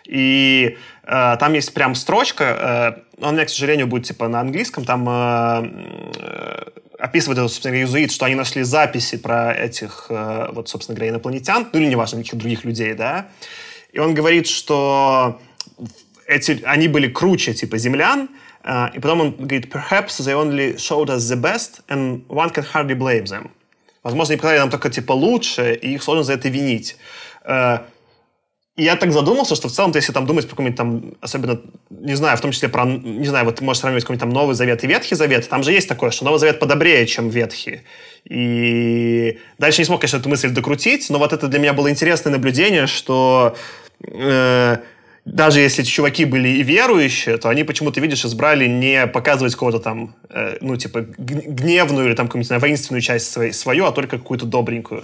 [0.05, 5.07] И э, там есть прям строчка, э, он к сожалению, будет типа на английском, там
[5.07, 6.63] э, э,
[6.99, 11.67] описывает это, собственно, иезуит, что они нашли записи про этих, э, вот, собственно говоря, инопланетян,
[11.71, 13.27] ну или неважно, каких других людей, да,
[13.91, 15.39] и он говорит, что
[16.27, 18.29] эти, они были круче, типа, землян,
[18.63, 22.65] э, и потом он говорит, perhaps they only showed us the best, and one can
[22.73, 23.49] hardly blame them.
[24.03, 26.97] Возможно, они показали нам только, типа, лучше, и их сложно за это винить.
[27.43, 27.79] Э,
[28.75, 32.15] и я так задумался, что в целом, если там думать про какой-нибудь там, особенно, не
[32.15, 34.87] знаю, в том числе про, не знаю, вот можешь сравнивать какой-нибудь там Новый Завет и
[34.87, 37.81] Ветхий Завет, там же есть такое, что Новый Завет подобрее, чем Ветхий.
[38.25, 42.31] И дальше не смог, конечно, эту мысль докрутить, но вот это для меня было интересное
[42.31, 43.55] наблюдение, что
[44.01, 44.77] э,
[45.23, 49.79] даже если эти чуваки были и верующие, то они почему-то, видишь, избрали не показывать какого-то
[49.79, 54.45] там, э, ну, типа, гневную или там какую-нибудь, воинственную часть своей, свою, а только какую-то
[54.45, 55.03] добренькую.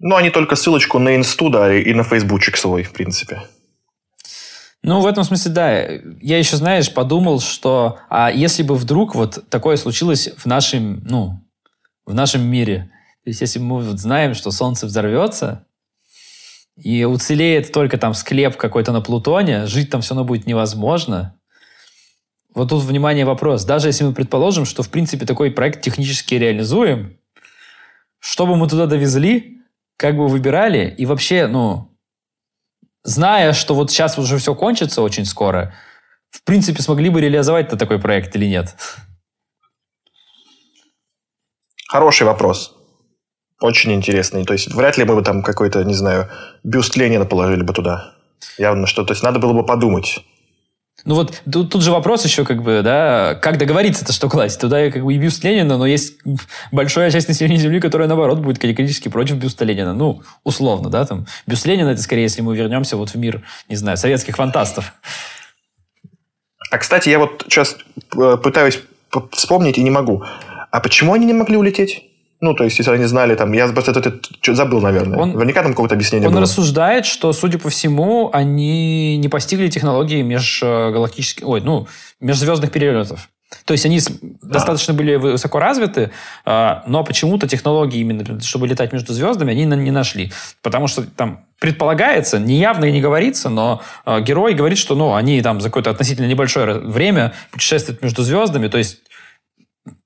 [0.00, 3.42] Ну, они только ссылочку на инсту дали и на фейсбучик свой, в принципе.
[4.82, 5.82] Ну, в этом смысле, да.
[6.20, 11.40] Я еще, знаешь, подумал, что а если бы вдруг вот такое случилось в нашем, ну,
[12.04, 12.90] в нашем мире,
[13.24, 15.66] то есть если мы вот знаем, что Солнце взорвется,
[16.76, 21.38] и уцелеет только там склеп какой-то на Плутоне, жить там все равно будет невозможно.
[22.54, 23.64] Вот тут, внимание, вопрос.
[23.64, 27.18] Даже если мы предположим, что, в принципе, такой проект технически реализуем,
[28.18, 29.53] что бы мы туда довезли,
[29.96, 31.96] как бы выбирали, и вообще, ну,
[33.04, 35.74] зная, что вот сейчас уже все кончится очень скоро,
[36.30, 38.74] в принципе, смогли бы реализовать-то такой проект или нет?
[41.88, 42.74] Хороший вопрос.
[43.60, 44.44] очень интересный.
[44.44, 46.28] То есть вряд ли мы бы там какой-то, не знаю,
[46.64, 48.14] бюст Ленина положили бы туда.
[48.58, 50.24] Явно что, то есть надо было бы подумать.
[51.04, 54.58] Ну вот тут, тут же вопрос еще, как бы, да, как договориться-то, что класть?
[54.58, 56.14] Туда как бы и бюст Ленина, но есть
[56.72, 59.92] большая часть населения Земли, которая, наоборот, будет категорически против бюста Ленина.
[59.92, 61.26] Ну, условно, да, там.
[61.46, 64.94] Бюст Ленина, это скорее, если мы вернемся вот в мир, не знаю, советских фантастов.
[66.70, 67.76] А, кстати, я вот сейчас
[68.16, 68.80] э, пытаюсь
[69.32, 70.24] вспомнить и не могу.
[70.70, 72.02] А почему они не могли улететь?
[72.40, 75.18] Ну, то есть, если они знали, там, я просто это, это забыл, наверное.
[75.18, 76.42] Он, Наверняка там какое-то объяснение Он было.
[76.42, 81.86] рассуждает, что, судя по всему, они не постигли технологии межгалактических, ой, ну,
[82.20, 83.28] межзвездных перелетов.
[83.64, 84.54] То есть они да.
[84.54, 86.10] достаточно были высоко развиты,
[86.44, 90.32] а, но почему-то технологии именно, чтобы летать между звездами, они не нашли.
[90.62, 95.40] Потому что там предполагается, неявно и не говорится, но а, герой говорит, что ну, они
[95.40, 98.98] там за какое-то относительно небольшое время путешествуют между звездами, то есть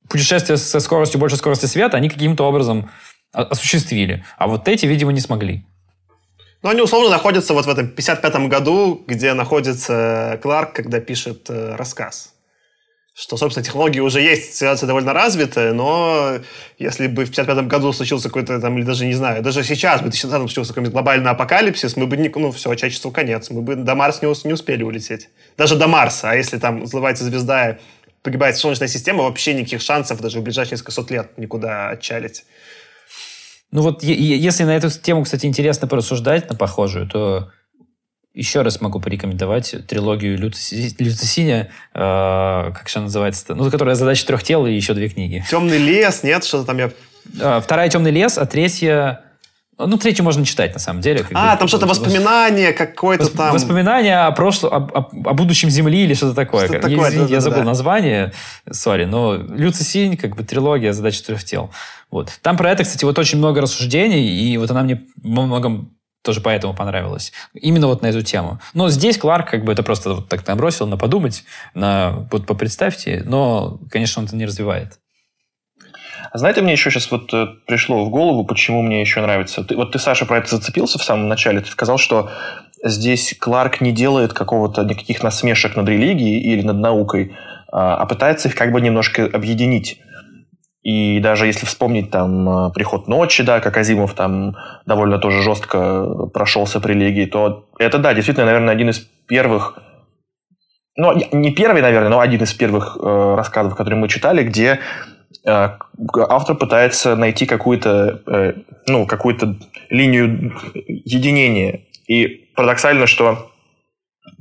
[0.09, 2.91] путешествия со скоростью больше скорости света они каким-то образом
[3.33, 4.25] осуществили.
[4.37, 5.65] А вот эти, видимо, не смогли.
[6.63, 11.77] Ну, они условно находятся вот в этом 55-м году, где находится Кларк, когда пишет э,
[11.77, 12.35] рассказ.
[13.15, 16.39] Что, собственно, технологии уже есть, ситуация довольно развитая, но
[16.79, 20.09] если бы в 55-м году случился какой-то там, или даже не знаю, даже сейчас бы
[20.09, 23.75] в 2020 случился какой-нибудь глобальный апокалипсис, мы бы, не, ну, все, человечеству конец, мы бы
[23.75, 25.31] до Марса не, не успели улететь.
[25.57, 27.79] Даже до Марса, а если там взрывается звезда
[28.29, 32.45] погибает Солнечная система, вообще никаких шансов даже в ближайшие несколько сот лет никуда отчалить.
[33.71, 37.51] Ну вот, если на эту тему, кстати, интересно порассуждать, на похожую, то
[38.35, 44.67] еще раз могу порекомендовать трилогию Люцисиня, э, как же называется-то, ну, которая задача трех тел
[44.67, 45.43] и еще две книги.
[45.51, 46.45] «Темный лес», нет?
[46.45, 46.91] Что-то там я...
[47.41, 49.25] Э, вторая «Темный лес», а третья
[49.79, 51.25] ну, третью можно читать, на самом деле.
[51.33, 53.37] А, там что-то воспоминание какое-то Восп...
[53.37, 53.53] там.
[53.55, 56.67] Воспоминание о прошлом, о, о, о будущем Земли или что-то такое.
[56.67, 57.65] Что такое Извините, да, я забыл да.
[57.65, 58.33] название,
[58.71, 61.71] сори, но Люци Синь, как бы трилогия «Задача трех тел».
[62.11, 62.33] Вот.
[62.43, 66.41] Там про это, кстати, вот очень много рассуждений, и вот она мне во многом тоже
[66.41, 67.33] поэтому понравилась.
[67.55, 68.61] Именно вот на эту тему.
[68.75, 73.23] Но здесь Кларк как бы это просто вот так набросил на подумать, на вот попредставьте,
[73.25, 74.99] но, конечно, он это не развивает.
[76.31, 79.65] А знаете, мне еще сейчас вот э, пришло в голову, почему мне еще нравится.
[79.65, 81.61] Ты, вот ты, Саша, про это зацепился в самом начале.
[81.61, 82.31] Ты сказал, что
[82.85, 87.35] здесь Кларк не делает какого-то никаких насмешек над религией или над наукой,
[87.73, 90.01] а, а пытается их как бы немножко объединить.
[90.83, 96.27] И даже если вспомнить там э, «Приход ночи», да, как Азимов там довольно тоже жестко
[96.33, 99.79] прошелся по религии, то это, да, действительно, наверное, один из первых
[101.01, 104.81] ну, не первый, наверное, но один из первых э, рассказов, которые мы читали, где
[105.45, 108.53] автор пытается найти какую-то э,
[108.87, 109.57] ну, какую-то
[109.91, 111.83] линию единения.
[112.07, 113.51] И парадоксально, что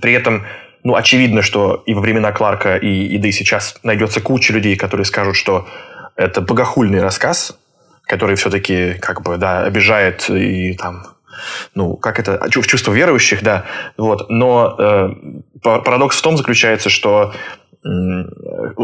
[0.01, 0.45] при этом
[0.83, 4.75] ну, очевидно, что и во времена Кларка, и, и да и сейчас найдется куча людей,
[4.75, 5.67] которые скажут, что
[6.15, 7.57] это богохульный рассказ,
[8.03, 11.03] который все-таки как бы, да, обижает и там
[11.75, 13.65] ну, как это, в чувство верующих, да,
[13.97, 15.09] вот, но э,
[15.61, 17.33] парадокс в том заключается, что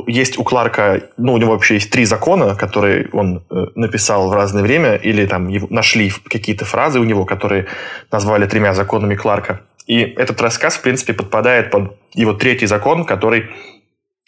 [0.07, 4.33] есть у Кларка, ну, у него вообще есть три закона, которые он э, написал в
[4.33, 7.67] разное время, или там нашли какие-то фразы у него, которые
[8.11, 9.61] назвали тремя законами Кларка.
[9.87, 13.49] И этот рассказ, в принципе, подпадает под его третий закон, который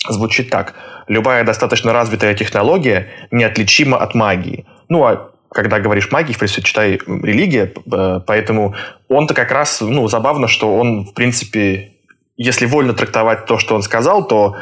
[0.09, 0.73] звучит так.
[1.07, 4.65] Любая достаточно развитая технология неотличима от магии.
[4.89, 7.71] Ну, а когда говоришь магия, в принципе, читай религия,
[8.27, 8.75] поэтому
[9.07, 11.91] он-то как раз, ну, забавно, что он, в принципе,
[12.37, 14.57] если вольно трактовать то, что он сказал, то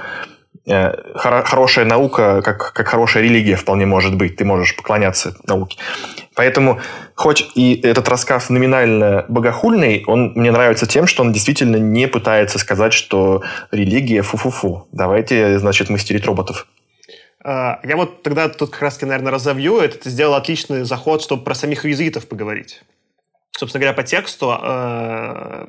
[0.65, 4.35] э, хоро- хорошая наука, как, как хорошая религия вполне может быть.
[4.35, 5.77] Ты можешь поклоняться науке.
[6.35, 6.79] Поэтому,
[7.15, 12.59] хоть и этот рассказ номинально богохульный, он мне нравится тем, что он действительно не пытается
[12.59, 14.87] сказать, что религия фу-фу-фу.
[14.91, 16.67] Давайте, значит, мастерить роботов.
[17.43, 19.79] А, я вот тогда тут как раз, наверное, разовью.
[19.79, 22.81] Это ты сделал отличный заход, чтобы про самих иезуитов поговорить
[23.57, 25.65] собственно говоря, по тексту, э,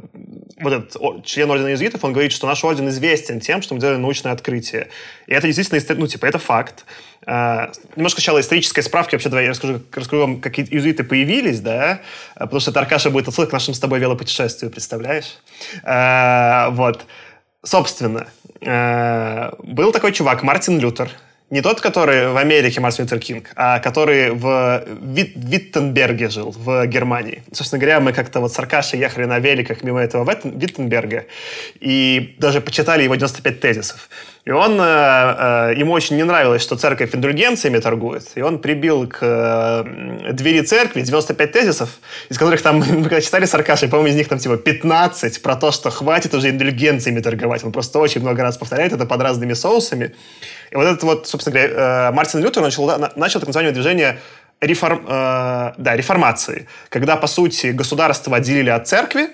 [0.61, 3.99] вот этот член Ордена Иезуитов, он говорит, что наш Орден известен тем, что мы делали
[3.99, 4.89] научное открытие.
[5.27, 6.87] И это действительно, ну, типа, это факт.
[7.27, 12.01] Э, немножко сначала исторической справки, вообще, давай я расскажу, расскажу вам, как иезуиты появились, да,
[12.35, 15.39] потому что это Аркаша будет отсылка к нашему с тобой велопутешествию, представляешь?
[15.83, 17.05] Э, вот.
[17.63, 18.29] Собственно,
[18.61, 21.11] э, был такой чувак, Мартин Лютер,
[21.51, 26.87] не тот, который в Америке Мартин Лютер Кинг, а который в Вит Виттенберге жил, в
[26.87, 27.43] Германии.
[27.53, 31.27] Собственно говоря, мы как-то вот с Аркашей ехали на великах мимо этого Виттенберга
[31.81, 34.09] и даже почитали его 95 тезисов.
[34.47, 38.25] И он, э, э, ему очень не нравилось, что церковь индульгенциями торгует.
[38.35, 41.89] И он прибил к э, двери церкви 95 тезисов,
[42.29, 45.57] из которых там, мы когда читали с Аркашей, по-моему, из них там типа 15 про
[45.57, 47.65] то, что хватит уже индульгенциями торговать.
[47.65, 50.15] Он просто очень много раз повторяет это под разными соусами.
[50.75, 54.19] И вот этот вот, собственно говоря, Мартин Лютер начал, начал так называемое движение
[54.61, 59.29] реформ, э, да, реформации, когда, по сути, государство отделили от церкви,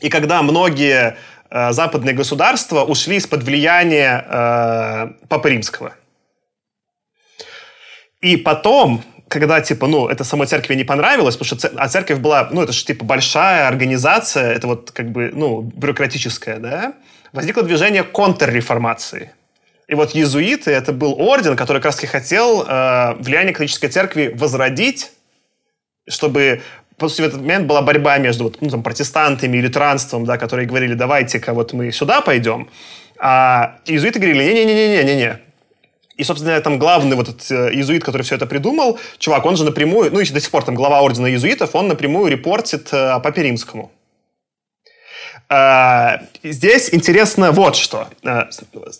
[0.00, 1.16] и когда многие
[1.50, 5.94] э, западные государства ушли из-под влияния э, Папы Римского.
[8.20, 12.48] И потом, когда, типа, ну, это самой церкви не понравилось, потому что а церковь была,
[12.52, 16.94] ну, это же, типа, большая организация, это вот, как бы, ну, бюрократическая, да,
[17.32, 19.32] возникло движение контрреформации.
[19.90, 25.10] И вот иезуиты, это был орден, который как раз хотел э, влияние католической церкви возродить,
[26.08, 26.62] чтобы
[26.96, 30.36] по сути, в этот момент была борьба между вот, ну, там, протестантами и лютеранством, да,
[30.36, 32.68] которые говорили, давайте-ка вот мы сюда пойдем.
[33.18, 35.40] А иезуиты говорили, не-не-не-не-не-не,
[36.16, 39.64] и, собственно, там главный вот этот э, иезуит, который все это придумал, чувак, он же
[39.64, 43.42] напрямую, ну, еще до сих пор там глава ордена иезуитов, он напрямую репортит э, Папе
[43.42, 43.90] Римскому.
[45.52, 48.06] А, здесь интересно вот что.
[48.22, 48.44] Э,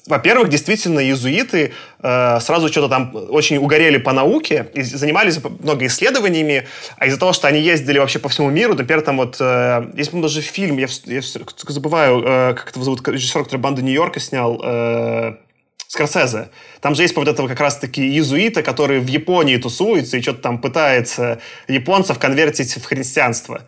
[0.07, 7.07] во-первых, действительно, иезуиты сразу что-то там очень угорели по науке и занимались много исследованиями, а
[7.07, 9.39] из-за того, что они ездили вообще по всему миру, например, там вот,
[9.95, 11.21] есть, даже фильм, я, я
[11.69, 12.23] забываю,
[12.57, 15.37] как это зовут, режиссер, который «Банду Нью-Йорка» снял,
[15.87, 16.51] Скорсезе.
[16.81, 20.59] Там же есть вот этого как раз-таки иезуита, который в Японии тусуется и что-то там
[20.59, 23.63] пытается японцев конвертить в христианство.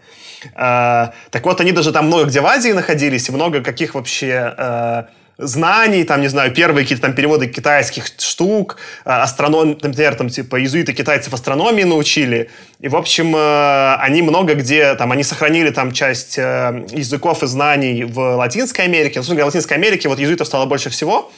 [0.55, 4.55] А, так вот, они даже там много где в Азии находились, и много каких вообще
[4.57, 5.07] а,
[5.39, 10.61] знаний, там, не знаю, первые какие-то там переводы китайских штук, а, астроном, например, там, типа,
[10.61, 12.51] иезуиты китайцев астрономии научили.
[12.81, 18.37] И, в общем, они много где, там, они сохранили там часть языков и знаний в
[18.37, 19.23] Латинской Америке.
[19.27, 21.31] Ну, в Латинской Америке вот иезуитов стало больше всего.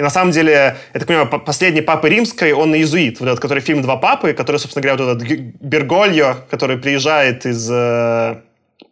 [0.00, 3.60] И на самом деле, я так понимаю, последний папа римской, он иезуит, вот этот, который
[3.60, 5.28] фильм «Два папы», который, собственно говоря, вот этот
[5.60, 8.36] Бергольо, который приезжает из, э,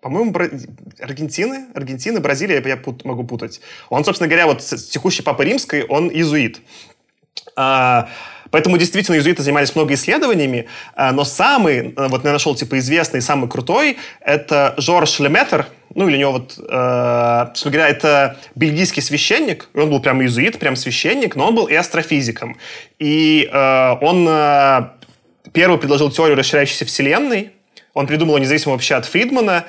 [0.00, 0.48] по-моему, Бра...
[1.00, 3.04] Аргентины, Аргентины, Бразилия, я пут...
[3.04, 3.60] могу путать.
[3.88, 6.60] Он, собственно говоря, вот текущий папа римской, он иезуит.
[7.56, 8.08] А,
[8.50, 13.20] Поэтому действительно иезуиты занимались много исследованиями, а, но самый, э, вот я нашел типа известный,
[13.20, 19.68] самый крутой, это Жорж Леметр, ну или у него вот, э, говоря, это бельгийский священник,
[19.74, 22.56] он был прям иезуит, прям священник, но он был и астрофизиком.
[22.98, 24.88] И э, он э,
[25.52, 27.52] первый предложил теорию расширяющейся вселенной,
[27.98, 29.64] он придумал независимо вообще от Фридмана,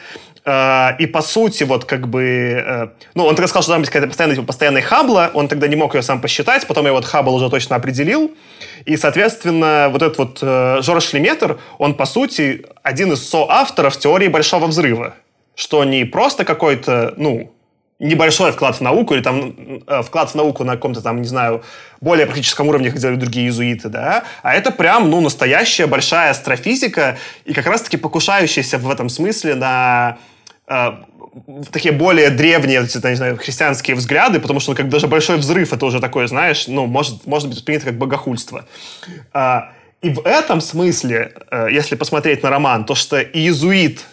[0.46, 2.64] Э, и по сути, вот как бы...
[2.66, 5.68] Э, ну, он тогда сказал, что должна быть какая-то постоянная, типа, постоянная Хаббла, он тогда
[5.68, 8.32] не мог ее сам посчитать, потом я вот Хаббл уже точно определил,
[8.86, 14.30] и, соответственно, вот этот вот э, Жорж Леметр, он, по сути, один из соавторов теории
[14.30, 15.16] Большого Взрыва,
[15.56, 17.52] что не просто какой-то, ну,
[18.00, 19.54] небольшой вклад в науку или там
[20.04, 21.64] вклад в науку на каком-то там, не знаю,
[22.02, 27.18] более практическом уровне, как делают другие иезуиты, да, а это прям, ну, настоящая большая астрофизика
[27.46, 30.18] и как раз-таки покушающаяся в этом смысле на
[30.68, 30.92] э,
[31.72, 35.86] такие более древние, не знаю, христианские взгляды, потому что ну, как даже большой взрыв это
[35.86, 38.66] уже такое, знаешь, ну, может, может быть принято как богохульство.
[39.34, 44.06] А, и в этом смысле, э, если посмотреть на роман, то, что иезуит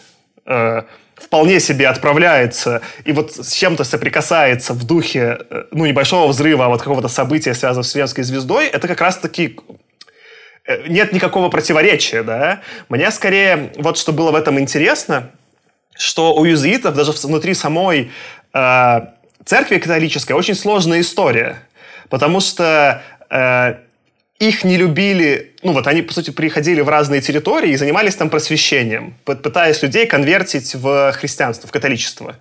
[0.45, 0.83] э,
[1.17, 6.69] вполне себе отправляется и вот с чем-то соприкасается в духе, э, ну, небольшого взрыва, а
[6.69, 9.59] вот какого-то события, связанного с Вселенской звездой, это как раз-таки
[10.89, 12.61] нет никакого противоречия, да.
[12.89, 15.31] Мне скорее вот что было в этом интересно–
[15.97, 18.11] что у иезуитов даже внутри самой
[18.53, 19.01] э,
[19.45, 21.63] церкви католической очень сложная история,
[22.09, 23.77] потому что э,
[24.39, 28.29] их не любили, ну вот они, по сути, приходили в разные территории и занимались там
[28.29, 32.37] просвещением, пытаясь людей конвертить в христианство, в католичество.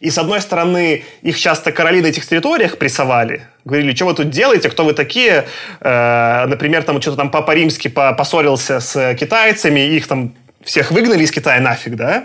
[0.00, 4.30] И, с одной стороны, их часто короли на этих территориях прессовали, говорили, что вы тут
[4.30, 5.46] делаете, кто вы такие.
[5.80, 11.30] Э, например, там что-то там Папа Римский поссорился с китайцами, их там всех выгнали из
[11.30, 12.24] Китая нафиг, да?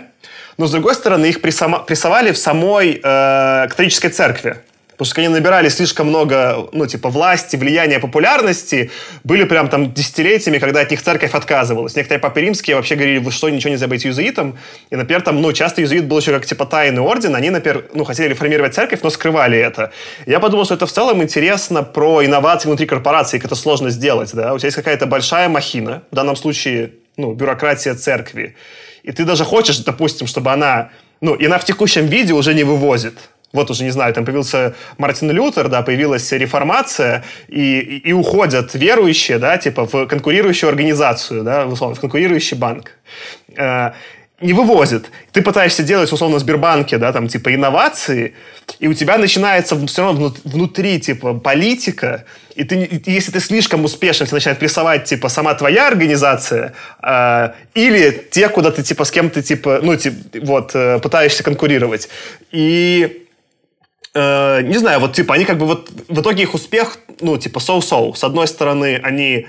[0.58, 4.56] но, с другой стороны, их прессовали в самой э, католической церкви.
[4.96, 8.90] Потому что они набирали слишком много, ну, типа, власти, влияния, популярности.
[9.24, 11.96] Были прям там десятилетиями, когда от них церковь отказывалась.
[11.96, 14.58] Некоторые папы римские вообще говорили, вы что, ничего не забыть иезуитом?
[14.90, 17.34] И, например, там, ну, часто иезуит был еще как, типа, тайный орден.
[17.34, 19.92] Они, например, ну, хотели реформировать церковь, но скрывали это.
[20.24, 24.32] Я подумал, что это в целом интересно про инновации внутри корпорации, как это сложно сделать,
[24.32, 24.54] да?
[24.54, 28.54] У тебя есть какая-то большая махина, в данном случае, ну, бюрократия церкви
[29.06, 30.90] и ты даже хочешь, допустим, чтобы она,
[31.20, 33.14] ну, и она в текущем виде уже не вывозит.
[33.56, 39.38] Вот уже, не знаю, там появился Мартин Лютер, да, появилась реформация, и, и, уходят верующие,
[39.38, 42.92] да, типа в конкурирующую организацию, да, условно, в конкурирующий банк.
[43.56, 43.92] Э,
[44.40, 45.10] не вывозит.
[45.32, 48.34] Ты пытаешься делать, условно, в Сбербанке, да, там, типа, инновации,
[48.78, 53.84] и у тебя начинается все равно внутри, типа, политика, и ты, и если ты слишком
[53.84, 59.10] успешен, тебе начинает прессовать, типа, сама твоя организация, э, или те, куда ты, типа, с
[59.10, 62.08] кем ты, типа, ну, типа, вот, э, пытаешься конкурировать.
[62.52, 63.25] И
[64.16, 67.60] э, не знаю, вот, типа, они как бы вот, в итоге их успех, ну, типа,
[67.60, 68.14] соу-соу.
[68.14, 69.46] С одной стороны, они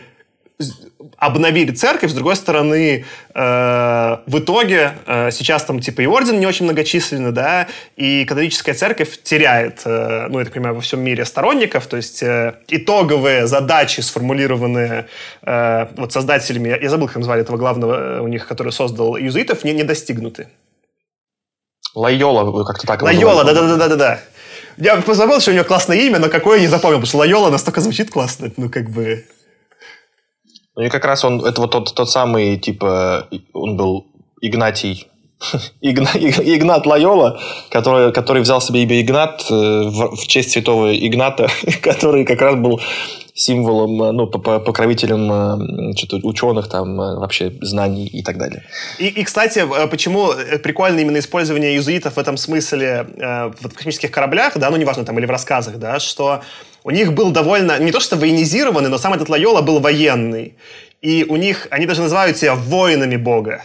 [1.17, 6.47] обновили церковь, с другой стороны, э, в итоге э, сейчас там типа и орден не
[6.47, 11.25] очень многочисленный, да, и католическая церковь теряет, э, ну, я так понимаю, во всем мире
[11.25, 15.07] сторонников, то есть э, итоговые задачи, сформулированные
[15.43, 19.17] э, вот создателями, я, я забыл, как назвали этого главного э, у них, который создал
[19.17, 20.47] иезуитов, не, не достигнуты.
[21.95, 23.01] Лайола, как-то так.
[23.01, 24.19] Лайола, да-да-да-да-да.
[24.77, 27.81] Я позабыл, что у него классное имя, но какое не запомнил, потому что Лайола настолько
[27.81, 29.25] звучит классно, ну, как бы...
[30.75, 34.05] Ну и как раз он, это вот тот, тот самый, типа, он был
[34.41, 35.07] Игнатий,
[35.81, 41.47] Игна, Игнат Лайола, который, который взял себе имя Игнат э, в, в честь святого Игната,
[41.81, 42.79] который как раз был
[43.37, 48.63] символом, э, ну, покровителем э, ученых, там, вообще знаний и так далее.
[48.97, 50.31] И, и, кстати, почему
[50.63, 53.05] прикольно именно использование иезуитов в этом смысле
[53.61, 56.41] в космических кораблях, да, ну, неважно, там, или в рассказах, да, что
[56.83, 60.55] у них был довольно, не то что военизированный, но сам этот Лайола был военный.
[61.01, 63.61] И у них, они даже называют себя воинами Бога.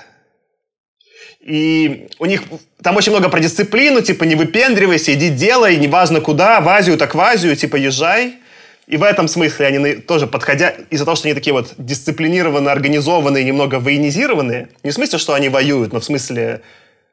[1.40, 2.42] И у них
[2.82, 7.14] там очень много про дисциплину, типа не выпендривайся, иди делай, неважно куда, в Азию так
[7.14, 8.41] в Азию, типа езжай.
[8.86, 13.44] И в этом смысле они тоже подходя, из-за того, что они такие вот дисциплинированные, организованные,
[13.44, 16.62] немного военизированные, не в смысле, что они воюют, но в смысле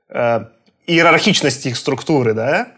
[0.10, 0.46] э,
[0.88, 2.70] иерархичности их структуры, да.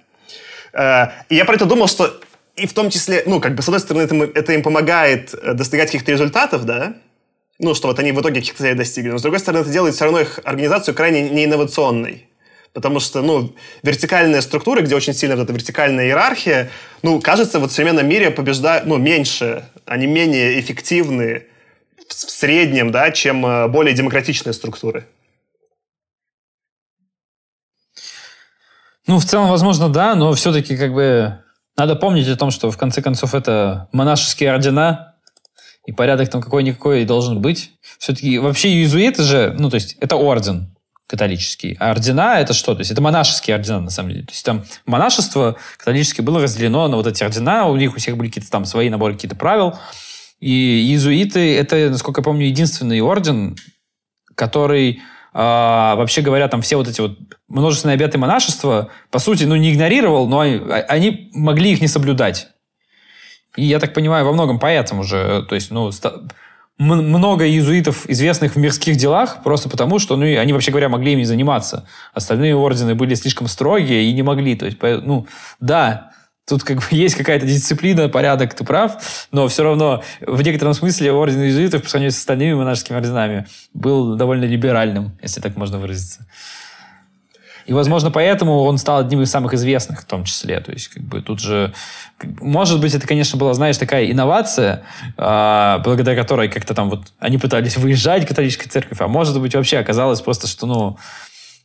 [0.73, 2.19] Э, и я про это думал, что
[2.57, 5.53] и в том числе, ну, как бы, с одной стороны, это, это им помогает э,
[5.53, 6.95] достигать каких-то результатов, да,
[7.59, 9.11] ну, что вот они в итоге каких-то целей достигли.
[9.11, 12.27] Но, с другой стороны, это делает все равно их организацию крайне неинновационной.
[12.73, 13.53] Потому что, ну,
[13.83, 16.69] вертикальные структуры, где очень сильно вот эта вертикальная иерархия,
[17.01, 21.47] ну, кажется, вот в современном мире побеждают, ну, меньше, они менее эффективны
[22.07, 25.05] в среднем, да, чем э, более демократичные структуры.
[29.05, 31.39] Ну, в целом, возможно, да, но все-таки как бы
[31.75, 35.15] надо помнить о том, что в конце концов это монашеские ордена,
[35.85, 37.71] и порядок там какой-никакой должен быть.
[37.97, 40.73] Все-таки вообще иезуиты же, ну, то есть это орден
[41.11, 42.73] католический, а ордена это что?
[42.73, 44.23] То есть это монашеские ордена, на самом деле.
[44.23, 48.15] То есть там монашество католическое было разделено на вот эти ордена, у них у всех
[48.15, 49.77] были какие-то там свои наборы какие-то правил.
[50.39, 53.57] И иезуиты это, насколько я помню, единственный орден,
[54.35, 55.01] который
[55.33, 57.17] а, вообще говоря, там все вот эти вот
[57.49, 62.47] множественные обеты монашества, по сути, ну, не игнорировал, но они, они могли их не соблюдать.
[63.57, 65.91] И я так понимаю, во многом поэтому же, то есть, ну,
[66.81, 71.23] много иезуитов, известных в мирских делах, просто потому, что ну, они, вообще говоря, могли ими
[71.23, 71.85] заниматься.
[72.13, 74.55] Остальные ордены были слишком строгие и не могли.
[74.55, 75.27] То есть, ну,
[75.59, 76.11] да,
[76.47, 81.11] Тут как бы есть какая-то дисциплина, порядок, ты прав, но все равно в некотором смысле
[81.11, 86.25] орден иезуитов по сравнению с остальными монашескими орденами был довольно либеральным, если так можно выразиться.
[87.71, 90.59] И, возможно, поэтому он стал одним из самых известных в том числе.
[90.59, 91.73] То есть, как бы тут же...
[92.41, 94.83] Может быть, это, конечно, была, знаешь, такая инновация,
[95.17, 99.77] э, благодаря которой как-то там вот они пытались выезжать, католическая церковь, а может быть, вообще
[99.77, 100.97] оказалось просто, что, ну,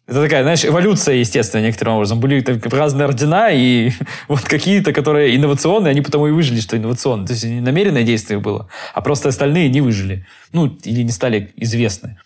[0.07, 2.21] это такая, знаешь, эволюция, естественно, некоторым образом.
[2.21, 3.91] Были разные ордена, и
[4.29, 7.27] вот какие-то, которые инновационные, они потому и выжили, что инновационные.
[7.27, 10.25] То есть не намеренное действие было, а просто остальные не выжили.
[10.53, 12.17] Ну, или не стали известны.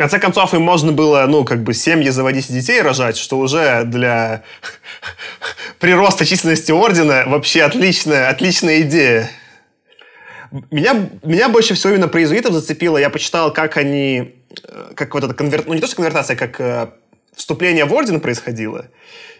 [0.00, 3.84] Конце концов, им можно было, ну, как бы семьи заводить и детей рожать, что уже
[3.84, 4.42] для
[5.78, 9.30] прироста численности ордена вообще отличная, отличная идея.
[10.70, 12.98] Меня, меня больше всего именно про иезуитов зацепило.
[12.98, 15.64] Я почитал, как они Э, как вот эта конвер...
[15.66, 16.90] ну не то что конвертация, как э,
[17.34, 18.86] вступление в орден происходило.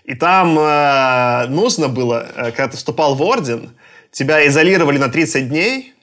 [0.05, 3.77] И там э, нужно было, э, когда ты вступал в орден,
[4.13, 5.95] тебя изолировали на 30 дней,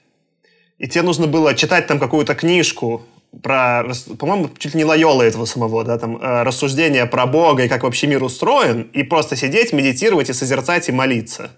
[0.78, 3.04] и тебе нужно было читать там какую-то книжку
[3.42, 3.84] про,
[4.18, 7.82] по-моему, чуть ли не Лайола этого самого, да, там, э, рассуждения про Бога и как
[7.82, 11.50] вообще мир устроен, и просто сидеть, медитировать и созерцать и молиться.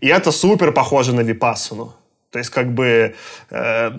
[0.00, 1.94] И это супер похоже на випассану.
[2.30, 3.14] То есть, как бы,
[3.50, 3.90] э,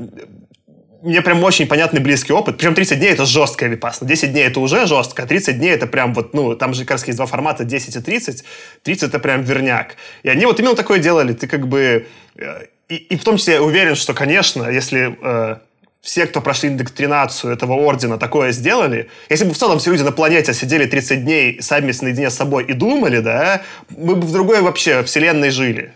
[1.04, 2.58] мне прям очень понятный близкий опыт.
[2.58, 4.08] Причем 30 дней это жесткая випасна.
[4.08, 6.92] 10 дней это уже жестко, а 30 дней это прям вот, ну, там же как
[6.92, 8.44] раз есть два формата, 10 и 30.
[8.84, 9.98] 30 это прям верняк.
[10.24, 11.34] И они вот именно такое делали.
[11.34, 12.08] Ты как бы...
[12.36, 15.58] Э, и, и в том числе я уверен, что, конечно, если э,
[16.04, 20.12] все, кто прошли индоктринацию этого ордена, такое сделали, если бы в целом все люди на
[20.12, 24.62] планете сидели 30 дней сами наедине с собой и думали, да, мы бы в другой
[24.62, 25.94] вообще вселенной жили.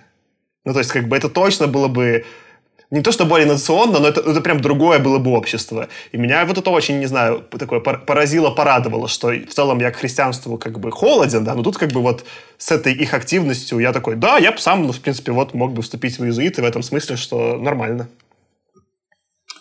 [0.63, 2.25] Ну, то есть, как бы это точно было бы
[2.89, 5.89] не то что более инновационно, но это, это прям другое было бы общество.
[6.13, 9.97] И меня вот это очень, не знаю, такое поразило, порадовало, что в целом я к
[9.97, 12.23] христианству как бы холоден, да, но тут как бы вот
[12.57, 15.73] с этой их активностью я такой, да, я бы сам, ну, в принципе, вот мог
[15.73, 18.07] бы вступить в иезуиты в этом смысле, что нормально.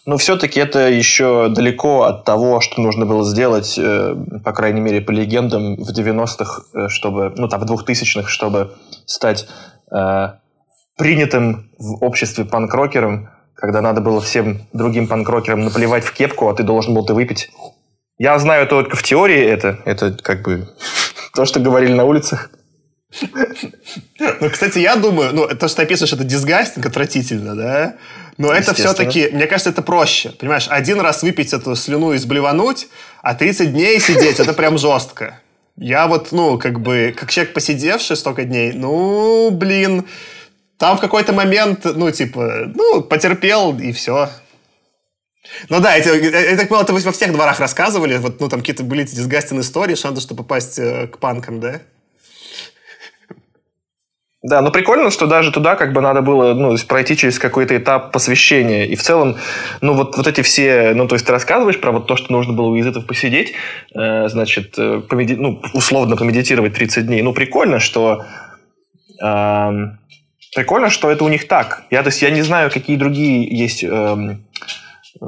[0.06, 5.00] Но все-таки это еще далеко от того, что нужно было сделать, э, по крайней мере,
[5.00, 9.48] по легендам, в 90-х, э, чтобы, ну, там, в 2000-х, чтобы стать
[9.92, 10.28] э,
[10.96, 16.62] принятым в обществе панкрокером когда надо было всем другим панкрокерам наплевать в кепку, а ты
[16.62, 17.50] должен был ты выпить.
[18.18, 19.80] Я знаю только в теории это.
[19.84, 20.68] Это как бы
[21.34, 22.50] то, что говорили на улицах.
[24.40, 27.96] Ну, кстати, я думаю, ну, то, что ты описываешь, это дисгастинг, отвратительно, да?
[28.38, 30.30] Но это все-таки, мне кажется, это проще.
[30.30, 32.88] Понимаешь, один раз выпить эту слюну и сблевануть,
[33.22, 35.40] а 30 дней сидеть, это прям жестко.
[35.76, 40.06] Я вот, ну, как бы, как человек, посидевший столько дней, ну, блин,
[40.78, 44.30] там в какой-то момент, ну, типа, ну, потерпел, и все.
[45.68, 48.60] Ну да, это, я так понял, это вы во всех дворах рассказывали, вот, ну, там
[48.60, 51.80] какие-то были эти дисгастин истории, что попасть э, к панкам, да?
[54.46, 58.12] Да, но прикольно, что даже туда как бы надо было ну, пройти через какой-то этап
[58.12, 58.86] посвящения.
[58.86, 59.34] И в целом,
[59.80, 62.52] ну вот, вот эти все, ну то есть ты рассказываешь про вот то, что нужно
[62.52, 63.54] было у езитов посидеть,
[63.92, 67.22] э, значит, э, помеди, ну, условно помедитировать 30 дней.
[67.22, 68.24] Ну прикольно, что...
[69.20, 69.70] Э,
[70.54, 71.82] прикольно, что это у них так.
[71.90, 74.36] Я, то есть, я не знаю, какие другие есть э,
[75.22, 75.26] э,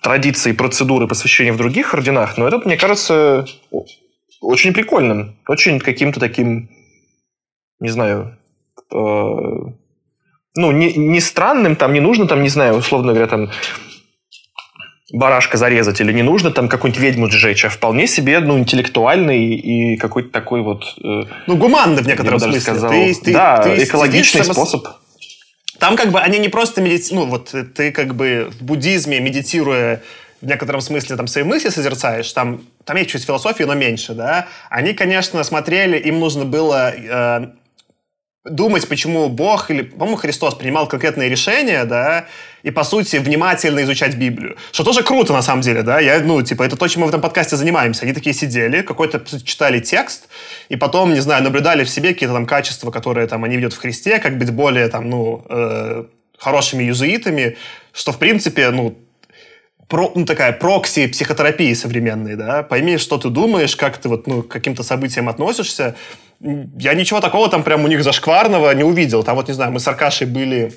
[0.00, 3.46] традиции, процедуры посвящения в других орденах, но это, мне кажется,
[4.40, 6.70] очень прикольным, очень каким-то таким
[7.80, 8.36] не знаю,
[8.92, 8.96] э,
[10.54, 13.50] ну, не, не странным, там не нужно, там, не знаю, условно говоря, там,
[15.12, 19.96] барашка зарезать, или не нужно там какую-нибудь ведьму сжечь, а вполне себе, ну, интеллектуальный и
[19.96, 20.84] какой-то такой вот...
[21.02, 22.60] Э, ну, гуманный в некотором смысле.
[22.60, 24.86] Сказал, ты, ты, да, ты экологичный сидишь, способ.
[25.78, 30.02] Там как бы они не просто медитируют, ну, вот ты как бы в буддизме, медитируя
[30.40, 34.46] в некотором смысле там свои мысли созерцаешь, там, там есть чуть философии, но меньше, да.
[34.70, 37.48] Они, конечно, смотрели, им нужно было э,
[38.50, 42.26] думать, почему Бог или, по-моему, Христос принимал конкретные решения, да,
[42.62, 44.56] и, по сути, внимательно изучать Библию.
[44.72, 47.10] Что тоже круто, на самом деле, да, я, ну, типа, это то, чем мы в
[47.10, 48.04] этом подкасте занимаемся.
[48.04, 50.28] Они такие сидели, какой-то, читали текст,
[50.68, 53.78] и потом, не знаю, наблюдали в себе какие-то там качества, которые там они видят в
[53.78, 56.04] Христе, как быть более, там, ну, э,
[56.38, 57.56] хорошими юзуитами,
[57.92, 58.98] что, в принципе, ну,
[59.88, 64.42] про, ну, такая прокси психотерапии современной, да, пойми, что ты думаешь, как ты вот, ну,
[64.42, 65.96] к каким-то событиям относишься,
[66.40, 69.24] я ничего такого там прям у них зашкварного не увидел.
[69.24, 70.72] Там вот, не знаю, мы с Аркашей были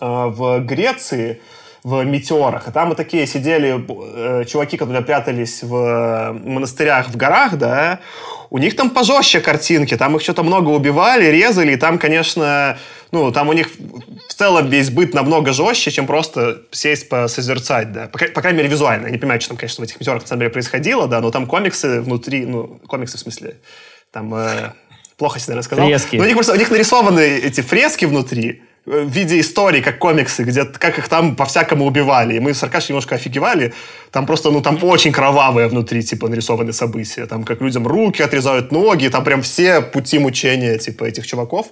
[0.00, 1.40] э, в Греции,
[1.84, 2.66] в метеорах.
[2.66, 8.00] И там вот такие сидели э, чуваки, которые прятались в монастырях в горах, да,
[8.48, 12.78] у них там пожестче картинки, там их что-то много убивали, резали, и там, конечно,
[13.12, 13.68] ну, там у них
[14.28, 18.06] в целом весь быт намного жестче, чем просто сесть посозерцать, да.
[18.06, 19.06] По, по крайней мере, визуально.
[19.06, 21.30] Я не понимаю, что там, конечно, в этих метеорах на самом деле происходило, да, но
[21.30, 23.56] там комиксы внутри, ну, комиксы в смысле,
[24.14, 24.72] там э,
[25.16, 25.86] плохо себя рассказал.
[25.86, 26.16] Фрески.
[26.16, 29.98] Но у них просто у них нарисованы эти фрески внутри э, в виде истории, как
[29.98, 32.36] комиксы, где как их там по-всякому убивали.
[32.36, 33.72] И мы с Аркашей немножко офигевали.
[34.12, 37.26] Там просто, ну, там очень кровавые внутри, типа, нарисованы события.
[37.26, 41.66] Там как людям руки отрезают ноги, там прям все пути мучения, типа, этих чуваков.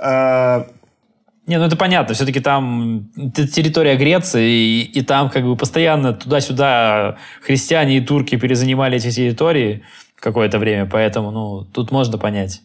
[0.00, 0.64] Э,
[1.46, 3.08] не, ну это понятно, все-таки там
[3.54, 9.82] территория Греции, и, и там как бы постоянно туда-сюда христиане и турки перезанимали эти территории
[10.16, 12.62] какое-то время, поэтому, ну, тут можно понять.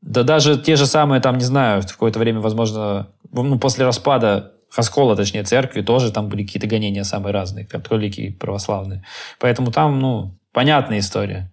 [0.00, 4.52] Да даже те же самые, там, не знаю, в какое-то время, возможно, ну, после распада
[4.76, 9.04] раскола, точнее, церкви, тоже там были какие-то гонения самые разные, католики и православные.
[9.38, 11.52] Поэтому там, ну, понятная история.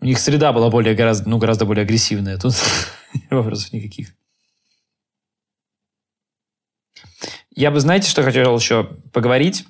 [0.00, 2.38] У них среда была более, гораздо, ну, гораздо более агрессивная.
[2.38, 2.54] Тут
[3.30, 4.14] вопросов никаких.
[7.54, 9.66] Я бы, знаете, что хотел еще поговорить?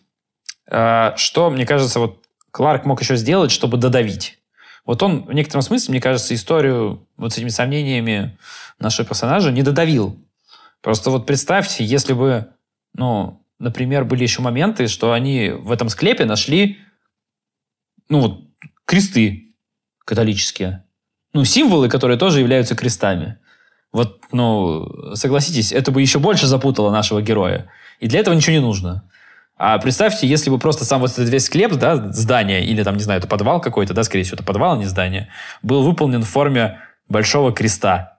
[0.69, 4.39] А, что, мне кажется, вот Кларк мог еще сделать, чтобы додавить?
[4.85, 8.39] Вот он в некотором смысле, мне кажется, историю вот с этими сомнениями
[8.79, 10.19] нашего персонажа не додавил.
[10.81, 12.49] Просто вот представьте, если бы,
[12.95, 16.79] ну, например, были еще моменты, что они в этом склепе нашли,
[18.09, 18.41] ну, вот,
[18.85, 19.55] кресты
[20.05, 20.85] католические.
[21.33, 23.39] Ну, символы, которые тоже являются крестами.
[23.93, 27.69] Вот, ну, согласитесь, это бы еще больше запутало нашего героя.
[27.99, 29.11] И для этого ничего не нужно.
[29.57, 33.03] А представьте, если бы просто сам вот этот весь склеп, да, здание, или там, не
[33.03, 35.29] знаю, это подвал какой-то, да, скорее всего, это подвал, а не здание,
[35.63, 38.19] был выполнен в форме большого креста.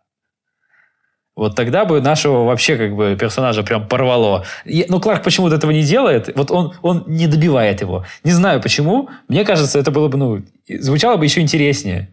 [1.36, 4.46] Вот тогда бы нашего вообще как бы персонажа прям порвало.
[4.66, 6.36] И, ну, Кларк почему-то этого не делает.
[6.36, 8.08] Вот он, он не добивает его.
[8.24, 9.10] Не знаю почему.
[9.28, 12.12] Мне кажется, это было бы, ну, звучало бы еще интереснее.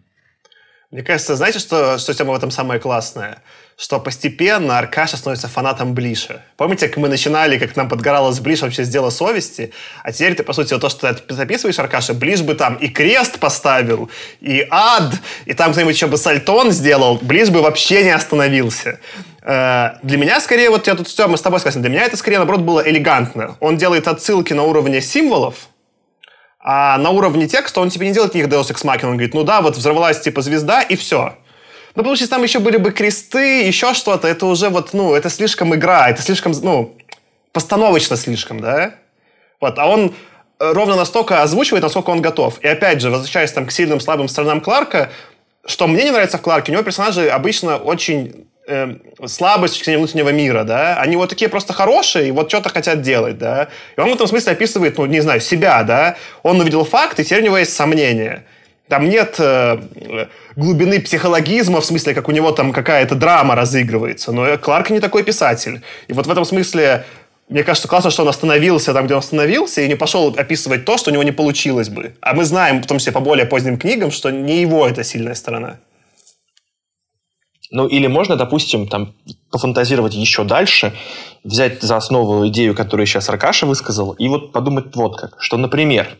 [0.91, 3.39] Мне кажется, знаете, что, что Тема в этом самое классное?
[3.77, 6.41] Что постепенно Аркаша становится фанатом Блиша.
[6.55, 9.73] Помните, как мы начинали, как нам подгоралось Блиш вообще с дела совести?
[10.01, 12.87] А теперь ты, по сути, вот то, что ты записываешь, Аркаша, Блиш бы там и
[12.87, 14.09] крест поставил,
[14.39, 15.15] и ад,
[15.45, 19.01] и там кто-нибудь еще бы сальтон сделал, Блиш бы вообще не остановился.
[19.41, 22.37] Э, для меня, скорее, вот я тут, мы с тобой согласен, для меня это, скорее,
[22.37, 23.57] наоборот, было элегантно.
[23.59, 25.67] Он делает отсылки на уровне символов,
[26.59, 29.07] а на уровне текста он тебе не делает никаких Deus Ex Machina.
[29.07, 31.35] Он говорит, ну да, вот взорвалась типа звезда, и все.
[31.95, 35.29] Ну, потому что там еще были бы кресты, еще что-то, это уже вот, ну, это
[35.29, 36.97] слишком игра, это слишком, ну,
[37.53, 38.95] постановочно слишком, да?
[39.61, 40.13] Вот, а он
[40.59, 42.59] э, ровно настолько озвучивает, насколько он готов.
[42.61, 45.09] И опять же, возвращаясь там к сильным, слабым сторонам Кларка,
[45.65, 49.95] что мне не нравится в Кларке, у него персонажи обычно очень э, слабые с точки
[49.95, 54.01] внутреннего мира, да, они вот такие просто хорошие и вот что-то хотят делать, да, и
[54.01, 57.39] он в этом смысле описывает, ну, не знаю, себя, да, он увидел факт, и теперь
[57.39, 58.43] у него есть сомнения.
[58.89, 64.31] Там нет э, глубины психологизма, в смысле, как у него там какая-то драма разыгрывается.
[64.31, 65.81] Но Кларк не такой писатель.
[66.07, 67.05] И вот в этом смысле
[67.47, 70.97] мне кажется, классно, что он остановился там, где он остановился, и не пошел описывать то,
[70.97, 72.15] что у него не получилось бы.
[72.19, 75.79] А мы знаем, в том по более поздним книгам, что не его это сильная сторона.
[77.69, 79.13] Ну, или можно, допустим, там,
[79.51, 80.93] пофантазировать еще дальше,
[81.43, 86.17] взять за основу идею, которую сейчас Аркаша высказал, и вот подумать вот как, что, например,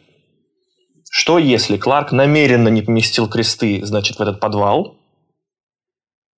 [1.17, 4.97] что если Кларк намеренно не поместил кресты, значит, в этот подвал?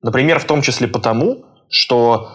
[0.03, 2.29] Например, в том числе потому, что,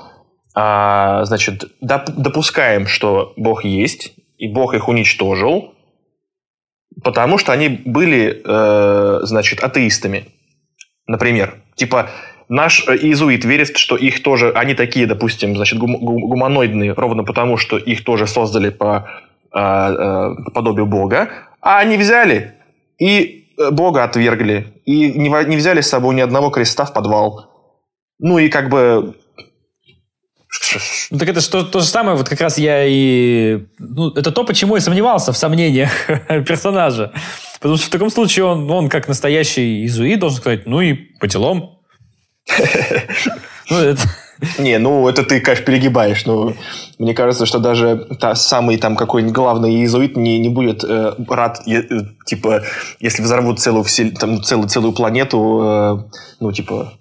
[0.52, 5.72] а, значит, доп, допускаем, что Бог есть, и Бог их уничтожил,
[7.04, 10.26] потому что они были, э, значит, атеистами.
[11.06, 12.10] Например, типа,
[12.48, 18.02] наш иезуит верит, что их тоже, они такие, допустим, значит, гуманоидные, ровно потому, что их
[18.02, 19.08] тоже создали по,
[19.52, 21.30] а, э, по подобию Бога,
[21.62, 22.54] а они взяли
[22.98, 27.48] и э, Бога отвергли, и не, не взяли с собой ни одного креста в подвал.
[28.18, 29.16] Ну и как бы...
[31.10, 33.64] Ну, так это что то же самое, вот как раз я и...
[33.78, 35.90] Ну, это то, почему я сомневался в сомнениях
[36.28, 37.12] персонажа.
[37.60, 41.26] Потому что в таком случае он, он как настоящий изуит должен сказать, ну и по
[41.26, 41.78] делам.
[43.70, 44.02] Ну, это...
[44.58, 46.26] Не, ну это ты, конечно, перегибаешь.
[46.26, 46.54] Ну,
[46.98, 51.62] мне кажется, что даже та, самый там какой-нибудь главный иезуит не, не будет э, рад,
[51.66, 51.82] э,
[52.26, 52.62] типа,
[52.98, 56.94] если взорвут целую, все, там, целую, целую планету, э, ну, типа,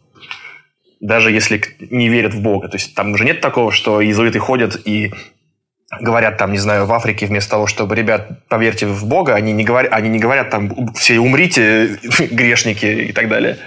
[0.99, 2.67] даже если не верят в Бога.
[2.69, 5.11] То есть там уже нет такого, что иезуиты ходят и
[5.99, 9.63] говорят там, не знаю, в Африке вместо того, чтобы, ребят, поверьте в Бога, они не
[9.63, 11.97] говорят, они не говорят там, все умрите,
[12.31, 13.57] грешники и так далее.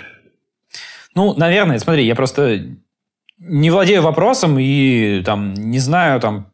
[1.17, 2.77] Ну, наверное, смотри, я просто
[3.39, 6.53] не владею вопросом и там не знаю там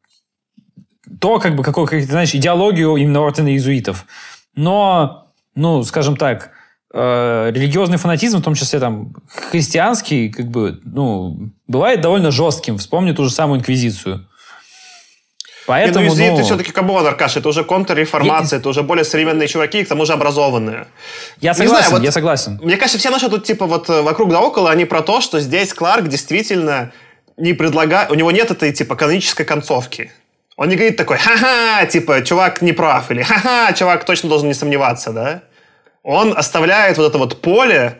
[1.20, 4.07] то, как бы, какой, как, знаешь, идеологию именно ордена иезуитов.
[4.55, 6.51] Но, ну, скажем так,
[6.95, 12.78] э, религиозный фанатизм, в том числе там христианский, как бы, ну, бывает довольно жестким.
[12.78, 14.26] Вспомни ту же самую инквизицию.
[15.71, 18.61] Поэтому, не, ну, ну, ты все-таки come on, Аркаш, это уже контрреформация, я...
[18.61, 20.89] это уже более современные чуваки, к тому же образованные.
[21.41, 22.59] Я согласен, знаю, вот, я согласен.
[22.61, 25.39] Мне кажется, все наши тут типа вот э, вокруг да около, они про то, что
[25.39, 26.91] здесь Кларк действительно
[27.37, 30.11] не предлагает, у него нет этой типа канонической концовки.
[30.57, 34.55] Он не говорит такой, ха-ха, типа, чувак не прав, или ха-ха, чувак точно должен не
[34.55, 35.43] сомневаться, да?
[36.03, 37.99] Он оставляет вот это вот поле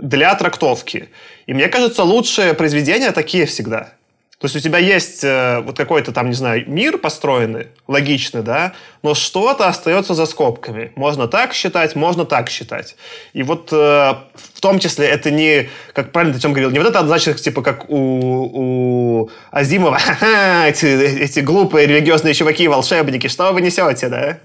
[0.00, 1.08] для трактовки.
[1.46, 3.88] И мне кажется, лучшие произведения такие всегда–
[4.38, 8.72] то есть у тебя есть э, вот какой-то там, не знаю, мир построенный, логичный, да,
[9.02, 10.92] но что-то остается за скобками.
[10.94, 12.94] Можно так считать, можно так считать.
[13.32, 16.86] И вот э, в том числе это не, как правильно ты Тем говорил, не вот
[16.86, 19.98] это значит, типа, как у, у Азимова,
[20.66, 24.38] эти, эти глупые религиозные чуваки-волшебники, что вы несете, да?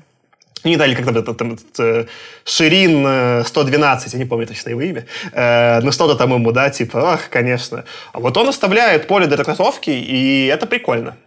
[0.64, 2.06] Не дали как-то там, там, э,
[2.46, 6.70] Ширин 112, э, я не помню точно его имя, э, но что-то там ему, да,
[6.70, 7.86] типа, ах, конечно.
[8.14, 11.18] А вот он оставляет поле для трактовки, и это прикольно.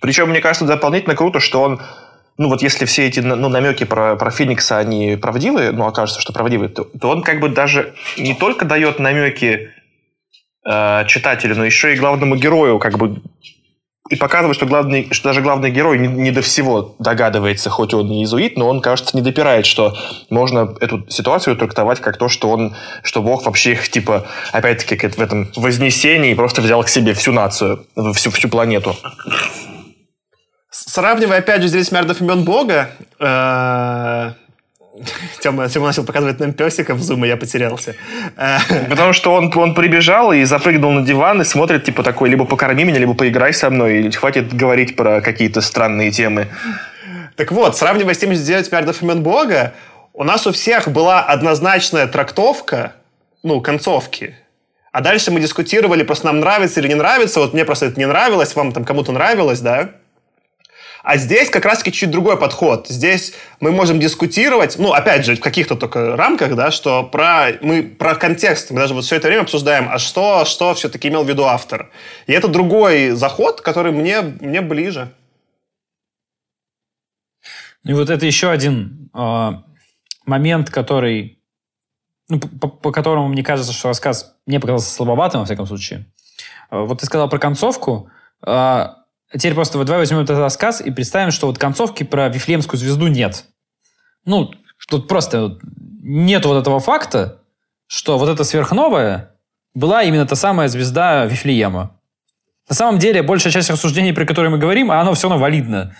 [0.00, 1.80] Причем, мне кажется, дополнительно круто, что он
[2.38, 6.34] ну вот если все эти ну, намеки про, про Феникса, они правдивые, ну окажется, что
[6.34, 9.70] правдивые, то, то он как бы даже не только дает намеки
[10.68, 13.22] э, читателю, но еще и главному герою как бы
[14.08, 18.06] и показывает, что, главный, что даже главный герой не, не до всего догадывается, хоть он
[18.08, 19.96] не иезуит, но он, кажется, не допирает, что
[20.30, 25.20] можно эту ситуацию трактовать как то, что он, что Бог вообще их, типа, опять-таки, в
[25.20, 28.96] этом вознесении просто взял к себе всю нацию, всю, всю планету.
[30.70, 34.32] Сравнивая, опять же, здесь миллиардов имен Бога, э,
[35.40, 37.94] Тема, Тема начал показывать нам песика в зум, и я потерялся.
[38.88, 42.84] Потому что он, он прибежал и запрыгнул на диван и смотрит, типа, такой, либо покорми
[42.84, 46.48] меня, либо поиграй со мной, и хватит говорить про какие-то странные темы.
[47.36, 49.74] Так вот, сравнивая с 79 миллиардов имен Бога,
[50.14, 52.94] у нас у всех была однозначная трактовка,
[53.42, 54.34] ну, концовки.
[54.92, 57.40] А дальше мы дискутировали, просто нам нравится или не нравится.
[57.40, 59.90] Вот мне просто это не нравилось, вам там кому-то нравилось, да?
[61.06, 62.88] А здесь как раз-таки чуть другой подход.
[62.88, 67.84] Здесь мы можем дискутировать, ну, опять же, в каких-то только рамках, да, что про, мы
[67.84, 71.28] про контекст, мы даже вот все это время обсуждаем, а что, что все-таки имел в
[71.28, 71.92] виду автор.
[72.26, 75.14] И это другой заход, который мне, мне ближе.
[77.84, 79.50] И вот это еще один э,
[80.24, 81.40] момент, который
[82.28, 86.06] ну, по, по которому мне кажется, что рассказ мне показался слабоватым, во всяком случае.
[86.72, 88.10] Э, вот ты сказал про концовку.
[88.42, 89.05] А
[89.38, 93.08] теперь просто вот давай возьмем этот рассказ и представим, что вот концовки про Вифлеемскую звезду
[93.08, 93.44] нет.
[94.24, 94.52] Ну,
[94.88, 95.58] тут просто
[96.02, 97.42] нет вот этого факта,
[97.86, 99.32] что вот эта сверхновая
[99.74, 101.98] была именно та самая звезда Вифлеема.
[102.68, 105.94] На самом деле, большая часть рассуждений, про которые мы говорим, оно все равно валидно.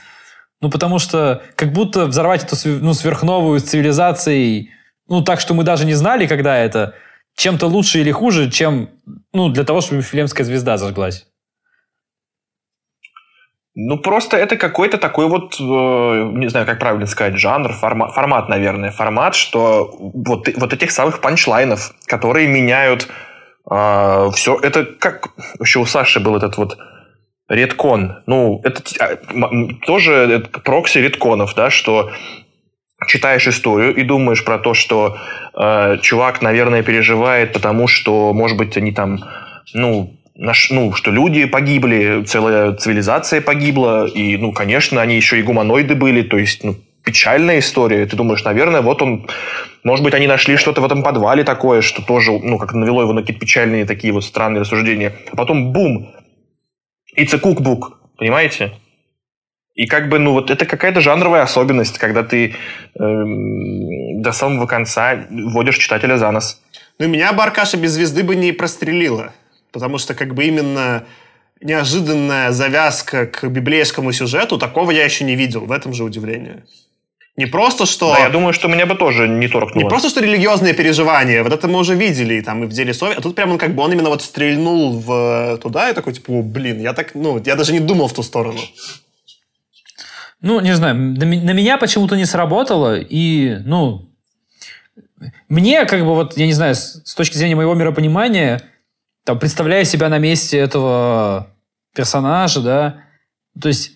[0.61, 4.71] Ну, потому что как будто взорвать эту ну, сверхновую с цивилизацией,
[5.09, 6.95] ну, так, что мы даже не знали, когда это,
[7.37, 8.91] чем-то лучше или хуже, чем,
[9.33, 11.27] ну, для того, чтобы Вифлеемская звезда зажглась.
[13.79, 18.49] Ну, просто это какой-то такой вот, э, не знаю, как правильно сказать, жанр, формат, формат
[18.49, 23.07] наверное, формат, что вот, вот этих самых панчлайнов, которые меняют
[23.71, 24.59] э, все.
[24.63, 25.29] Это как
[25.61, 26.79] еще у Саши был этот вот
[27.51, 28.23] редкон.
[28.25, 29.19] Ну, это а,
[29.85, 32.11] тоже прокси редконов, да, что
[33.07, 35.19] читаешь историю и думаешь про то, что
[35.53, 39.19] э, чувак, наверное, переживает, потому что, может быть, они там,
[39.75, 45.43] ну, наш, ну, что люди погибли, целая цивилизация погибла, и, ну, конечно, они еще и
[45.43, 48.05] гуманоиды были, то есть, ну, печальная история.
[48.07, 49.29] Ты думаешь, наверное, вот он,
[49.85, 53.13] может быть, они нашли что-то в этом подвале такое, что тоже, ну, как навело его
[53.13, 55.13] на какие-то печальные такие вот странные рассуждения.
[55.33, 56.13] А потом, бум,
[57.17, 58.73] it's a cookbook, понимаете?
[59.75, 62.55] И как бы, ну, вот это какая-то жанровая особенность, когда ты э,
[62.99, 66.63] до самого конца вводишь читателя за нос.
[66.99, 69.33] Ну, меня Баркаша без звезды бы не прострелила.
[69.77, 71.05] Потому что как бы именно
[71.61, 75.67] неожиданная завязка к библейскому сюжету, такого я еще не видел.
[75.67, 76.65] В этом же удивление.
[77.37, 78.15] Не просто, что...
[78.15, 79.85] Да, я думаю, что меня бы тоже не торкнуло.
[79.85, 81.43] Не просто, что религиозные переживания.
[81.43, 83.19] Вот это мы уже видели, там, и в деле совести.
[83.19, 86.31] А тут прямо он как бы, он именно вот стрельнул в туда и такой, типа,
[86.31, 88.61] О, блин, я так, ну, я даже не думал в ту сторону.
[90.41, 94.09] Ну, не знаю, на, на меня почему-то не сработало, и, ну,
[95.51, 98.63] мне, как бы, вот, я не знаю, с, с точки зрения моего миропонимания,
[99.27, 101.49] там, представляя себя на месте этого
[101.93, 103.03] персонажа, да,
[103.61, 103.91] то есть,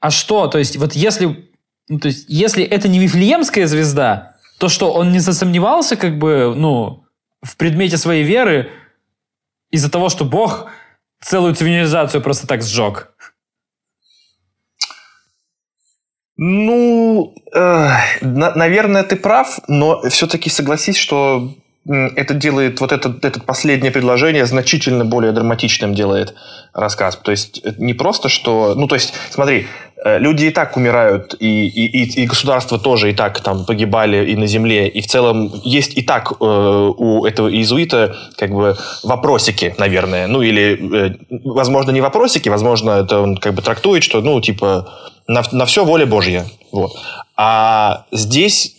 [0.00, 0.48] а что?
[0.48, 1.48] То есть, вот если,
[1.88, 6.52] ну, то есть, если это не Вифлеемская звезда, то что, он не засомневался, как бы,
[6.56, 7.04] ну,
[7.42, 8.70] в предмете своей веры
[9.70, 10.68] из-за того, что Бог
[11.20, 13.14] целую цивилизацию просто так сжег?
[16.36, 17.88] Ну, э,
[18.20, 21.54] на, наверное, ты прав, но все-таки согласись, что
[21.84, 26.34] это делает, вот это, это последнее предложение значительно более драматичным делает
[26.72, 27.16] рассказ.
[27.16, 28.74] То есть не просто, что...
[28.76, 29.66] Ну, то есть, смотри,
[30.04, 34.36] э, люди и так умирают, и, и, и государства тоже и так там погибали и
[34.36, 39.74] на земле, и в целом есть и так э, у этого иезуита как бы вопросики,
[39.76, 40.28] наверное.
[40.28, 44.88] Ну, или, э, возможно, не вопросики, возможно, это он как бы трактует, что, ну, типа,
[45.26, 46.46] на, на все воля Божья.
[46.70, 46.96] Вот.
[47.36, 48.76] А здесь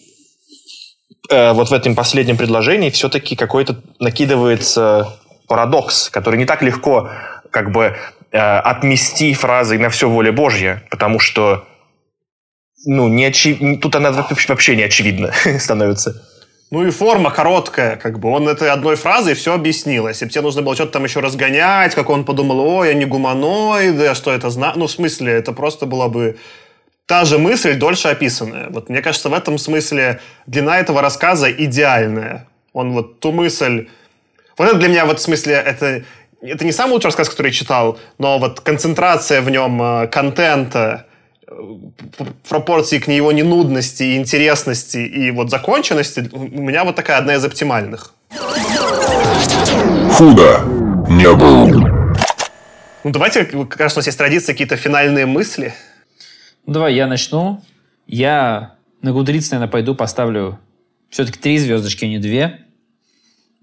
[1.29, 5.17] э, вот в этом последнем предложении все-таки какой-то накидывается
[5.47, 7.09] парадокс, который не так легко
[7.51, 7.95] как бы
[8.31, 11.65] э, отмести фразой «на все воля Божья», потому что
[12.85, 13.77] ну, не очи...
[13.81, 16.21] тут она вообще не очевидна становится.
[16.71, 18.29] Ну и форма короткая, как бы.
[18.29, 20.07] Он этой одной фразой все объяснил.
[20.07, 24.07] Если бы тебе нужно было что-то там еще разгонять, как он подумал, ой, они гуманоиды,
[24.07, 24.77] а что это значит?
[24.77, 26.37] Ну, в смысле, это просто была бы
[27.05, 28.69] та же мысль, дольше описанная.
[28.69, 32.47] Вот мне кажется, в этом смысле длина этого рассказа идеальная.
[32.73, 33.87] Он вот ту мысль...
[34.57, 36.03] Вот это для меня вот в смысле, это,
[36.41, 41.07] это не самый лучший рассказ, который я читал, но вот концентрация в нем э, контента,
[41.47, 41.53] э,
[42.47, 48.13] пропорции к его ненудности, интересности и вот законченности, у меня вот такая одна из оптимальных.
[50.11, 50.61] Худо
[51.09, 51.67] не был.
[53.03, 55.73] Ну, давайте, кажется, у нас есть традиция, какие-то финальные мысли–
[56.65, 57.61] ну, давай я начну.
[58.07, 60.59] Я на Гудриц, наверное, пойду поставлю
[61.09, 62.65] все-таки три звездочки, а не две.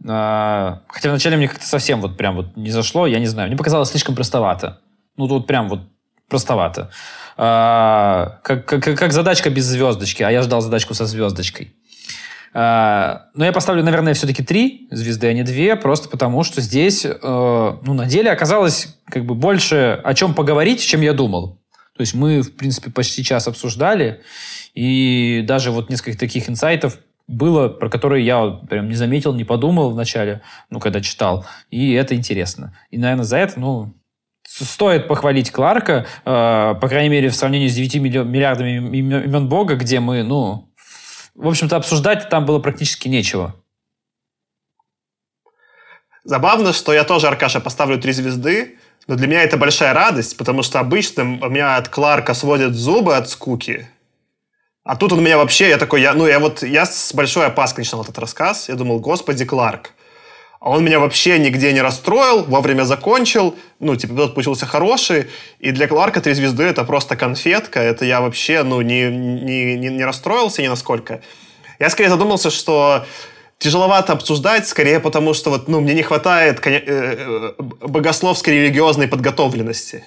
[0.07, 3.49] А, хотя вначале мне как-то совсем вот прям вот не зашло, я не знаю.
[3.49, 4.81] Мне показалось слишком простовато.
[5.17, 5.81] Ну, тут прям вот
[6.29, 6.91] простовато.
[7.37, 11.75] А, как, как, как задачка без звездочки, а я ждал задачку со звездочкой.
[12.53, 17.05] А, но я поставлю, наверное, все-таки три звезды, а не две, просто потому что здесь,
[17.05, 21.60] э, ну, на деле оказалось как бы больше о чем поговорить, чем я думал.
[22.01, 24.23] То есть мы, в принципе, почти час обсуждали,
[24.73, 26.97] и даже вот несколько таких инсайтов
[27.27, 30.41] было, про которые я прям не заметил, не подумал вначале,
[30.71, 31.45] ну, когда читал.
[31.71, 32.75] И это интересно.
[32.91, 33.93] И, наверное, за это, ну,
[34.49, 40.01] стоит похвалить Кларка, э, по крайней мере, в сравнении с 9 миллиардами имен Бога, где
[40.01, 40.73] мы, ну,
[41.35, 43.57] в общем-то, обсуждать там было практически нечего.
[46.25, 50.63] Забавно, что я тоже, Аркаша, поставлю три звезды, но для меня это большая радость, потому
[50.63, 53.89] что обычно у меня от Кларка сводят зубы от скуки.
[54.85, 57.83] А тут он меня вообще, я такой, я, ну, я вот, я с большой опаской
[57.83, 58.69] начинал этот рассказ.
[58.69, 59.93] Я думал, господи, Кларк.
[60.59, 63.57] А он меня вообще нигде не расстроил, вовремя закончил.
[63.79, 65.29] Ну, типа, эпизод получился хороший.
[65.59, 67.81] И для Кларка «Три звезды» это просто конфетка.
[67.81, 71.23] Это я вообще, ну, не, не, не, не расстроился ни насколько.
[71.79, 73.07] Я скорее задумался, что
[73.61, 80.03] тяжеловато обсуждать, скорее потому, что вот, ну, мне не хватает э, э, богословской религиозной подготовленности.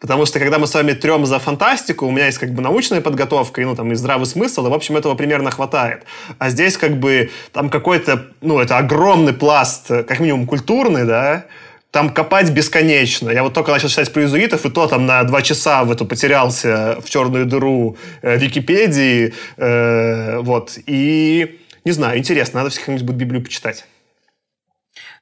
[0.00, 3.00] Потому что когда мы с вами трем за фантастику, у меня есть как бы научная
[3.00, 6.04] подготовка и, ну, там, и здравый смысл, и, в общем, этого примерно хватает.
[6.38, 11.46] А здесь как бы там какой-то, ну, это огромный пласт, как минимум, культурный, да,
[11.90, 13.30] там копать бесконечно.
[13.30, 16.04] Я вот только начал читать про иезуитов, и то там на два часа в эту
[16.04, 19.32] потерялся в черную дыру э, Википедии.
[19.56, 20.78] Э, вот.
[20.86, 23.86] И, не знаю, интересно, надо всех будет Библию почитать.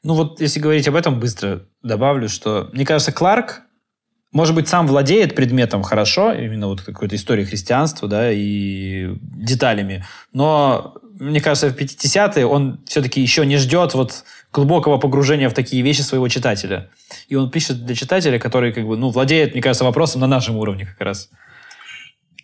[0.03, 3.62] Ну вот, если говорить об этом, быстро добавлю, что, мне кажется, Кларк
[4.35, 10.97] может быть, сам владеет предметом хорошо, именно вот какой-то историей христианства, да, и деталями, но,
[11.21, 16.01] мне кажется, в 50-е он все-таки еще не ждет вот глубокого погружения в такие вещи
[16.01, 16.91] своего читателя.
[17.29, 20.57] И он пишет для читателя, который, как бы, ну, владеет, мне кажется, вопросом на нашем
[20.57, 21.31] уровне как раз.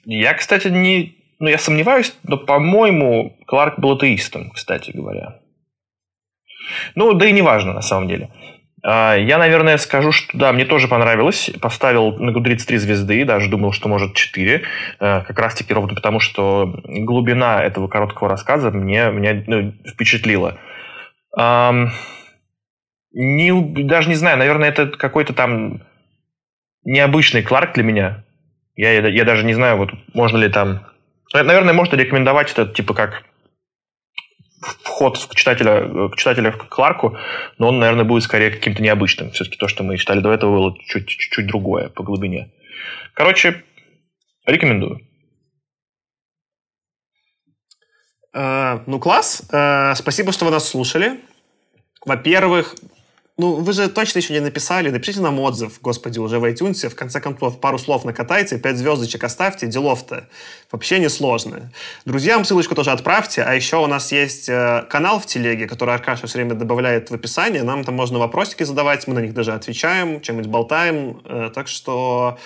[0.04, 1.19] Я, кстати, не...
[1.40, 5.40] Ну, я сомневаюсь, но, по-моему, Кларк был атеистом, кстати говоря.
[6.94, 8.30] Ну, да и неважно, на самом деле.
[8.82, 11.50] А, я, наверное, скажу, что да, мне тоже понравилось.
[11.60, 14.62] Поставил на Goodreads 3 звезды, даже думал, что может 4.
[14.98, 20.58] А, как раз-таки ровно потому, что глубина этого короткого рассказа мне, меня ну, впечатлила.
[23.12, 25.82] Не, даже не знаю, наверное, это какой-то там
[26.84, 28.24] необычный Кларк для меня.
[28.76, 30.89] Я, я даже не знаю, вот можно ли там...
[31.32, 33.24] Наверное, можно рекомендовать это типа как
[34.82, 37.16] вход к читателя, к читателя к Кларку,
[37.58, 39.30] но он, наверное, будет скорее каким-то необычным.
[39.30, 42.52] Все-таки то, что мы читали до этого, было чуть-чуть другое по глубине.
[43.14, 43.64] Короче,
[44.46, 45.00] рекомендую.
[48.34, 49.42] Uh, ну, класс.
[49.94, 51.20] Спасибо, что вы нас слушали.
[52.04, 52.76] Во-первых,
[53.40, 54.90] ну, вы же точно еще не написали.
[54.90, 56.88] Напишите нам отзыв, господи, уже в iTunes.
[56.88, 59.66] В конце концов, пару слов накатайте, пять звездочек оставьте.
[59.66, 60.28] Делов-то
[60.70, 61.72] вообще не сложно.
[62.04, 63.42] Друзьям ссылочку тоже отправьте.
[63.42, 67.14] А еще у нас есть э, канал в телеге, который Аркаша все время добавляет в
[67.14, 67.62] описание.
[67.62, 69.06] Нам там можно вопросики задавать.
[69.06, 71.22] Мы на них даже отвечаем, чем-нибудь болтаем.
[71.24, 72.38] Э, так что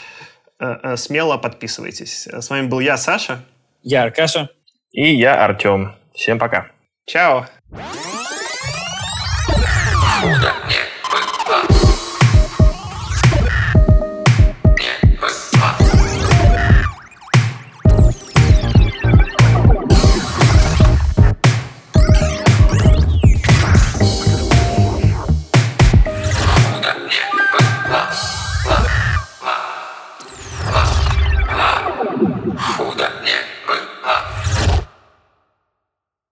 [0.60, 2.28] э, смело подписывайтесь.
[2.28, 3.44] С вами был я, Саша.
[3.82, 4.48] Я Аркаша.
[4.92, 5.92] И я, Артем.
[6.14, 6.68] Всем пока.
[7.06, 7.46] Чао.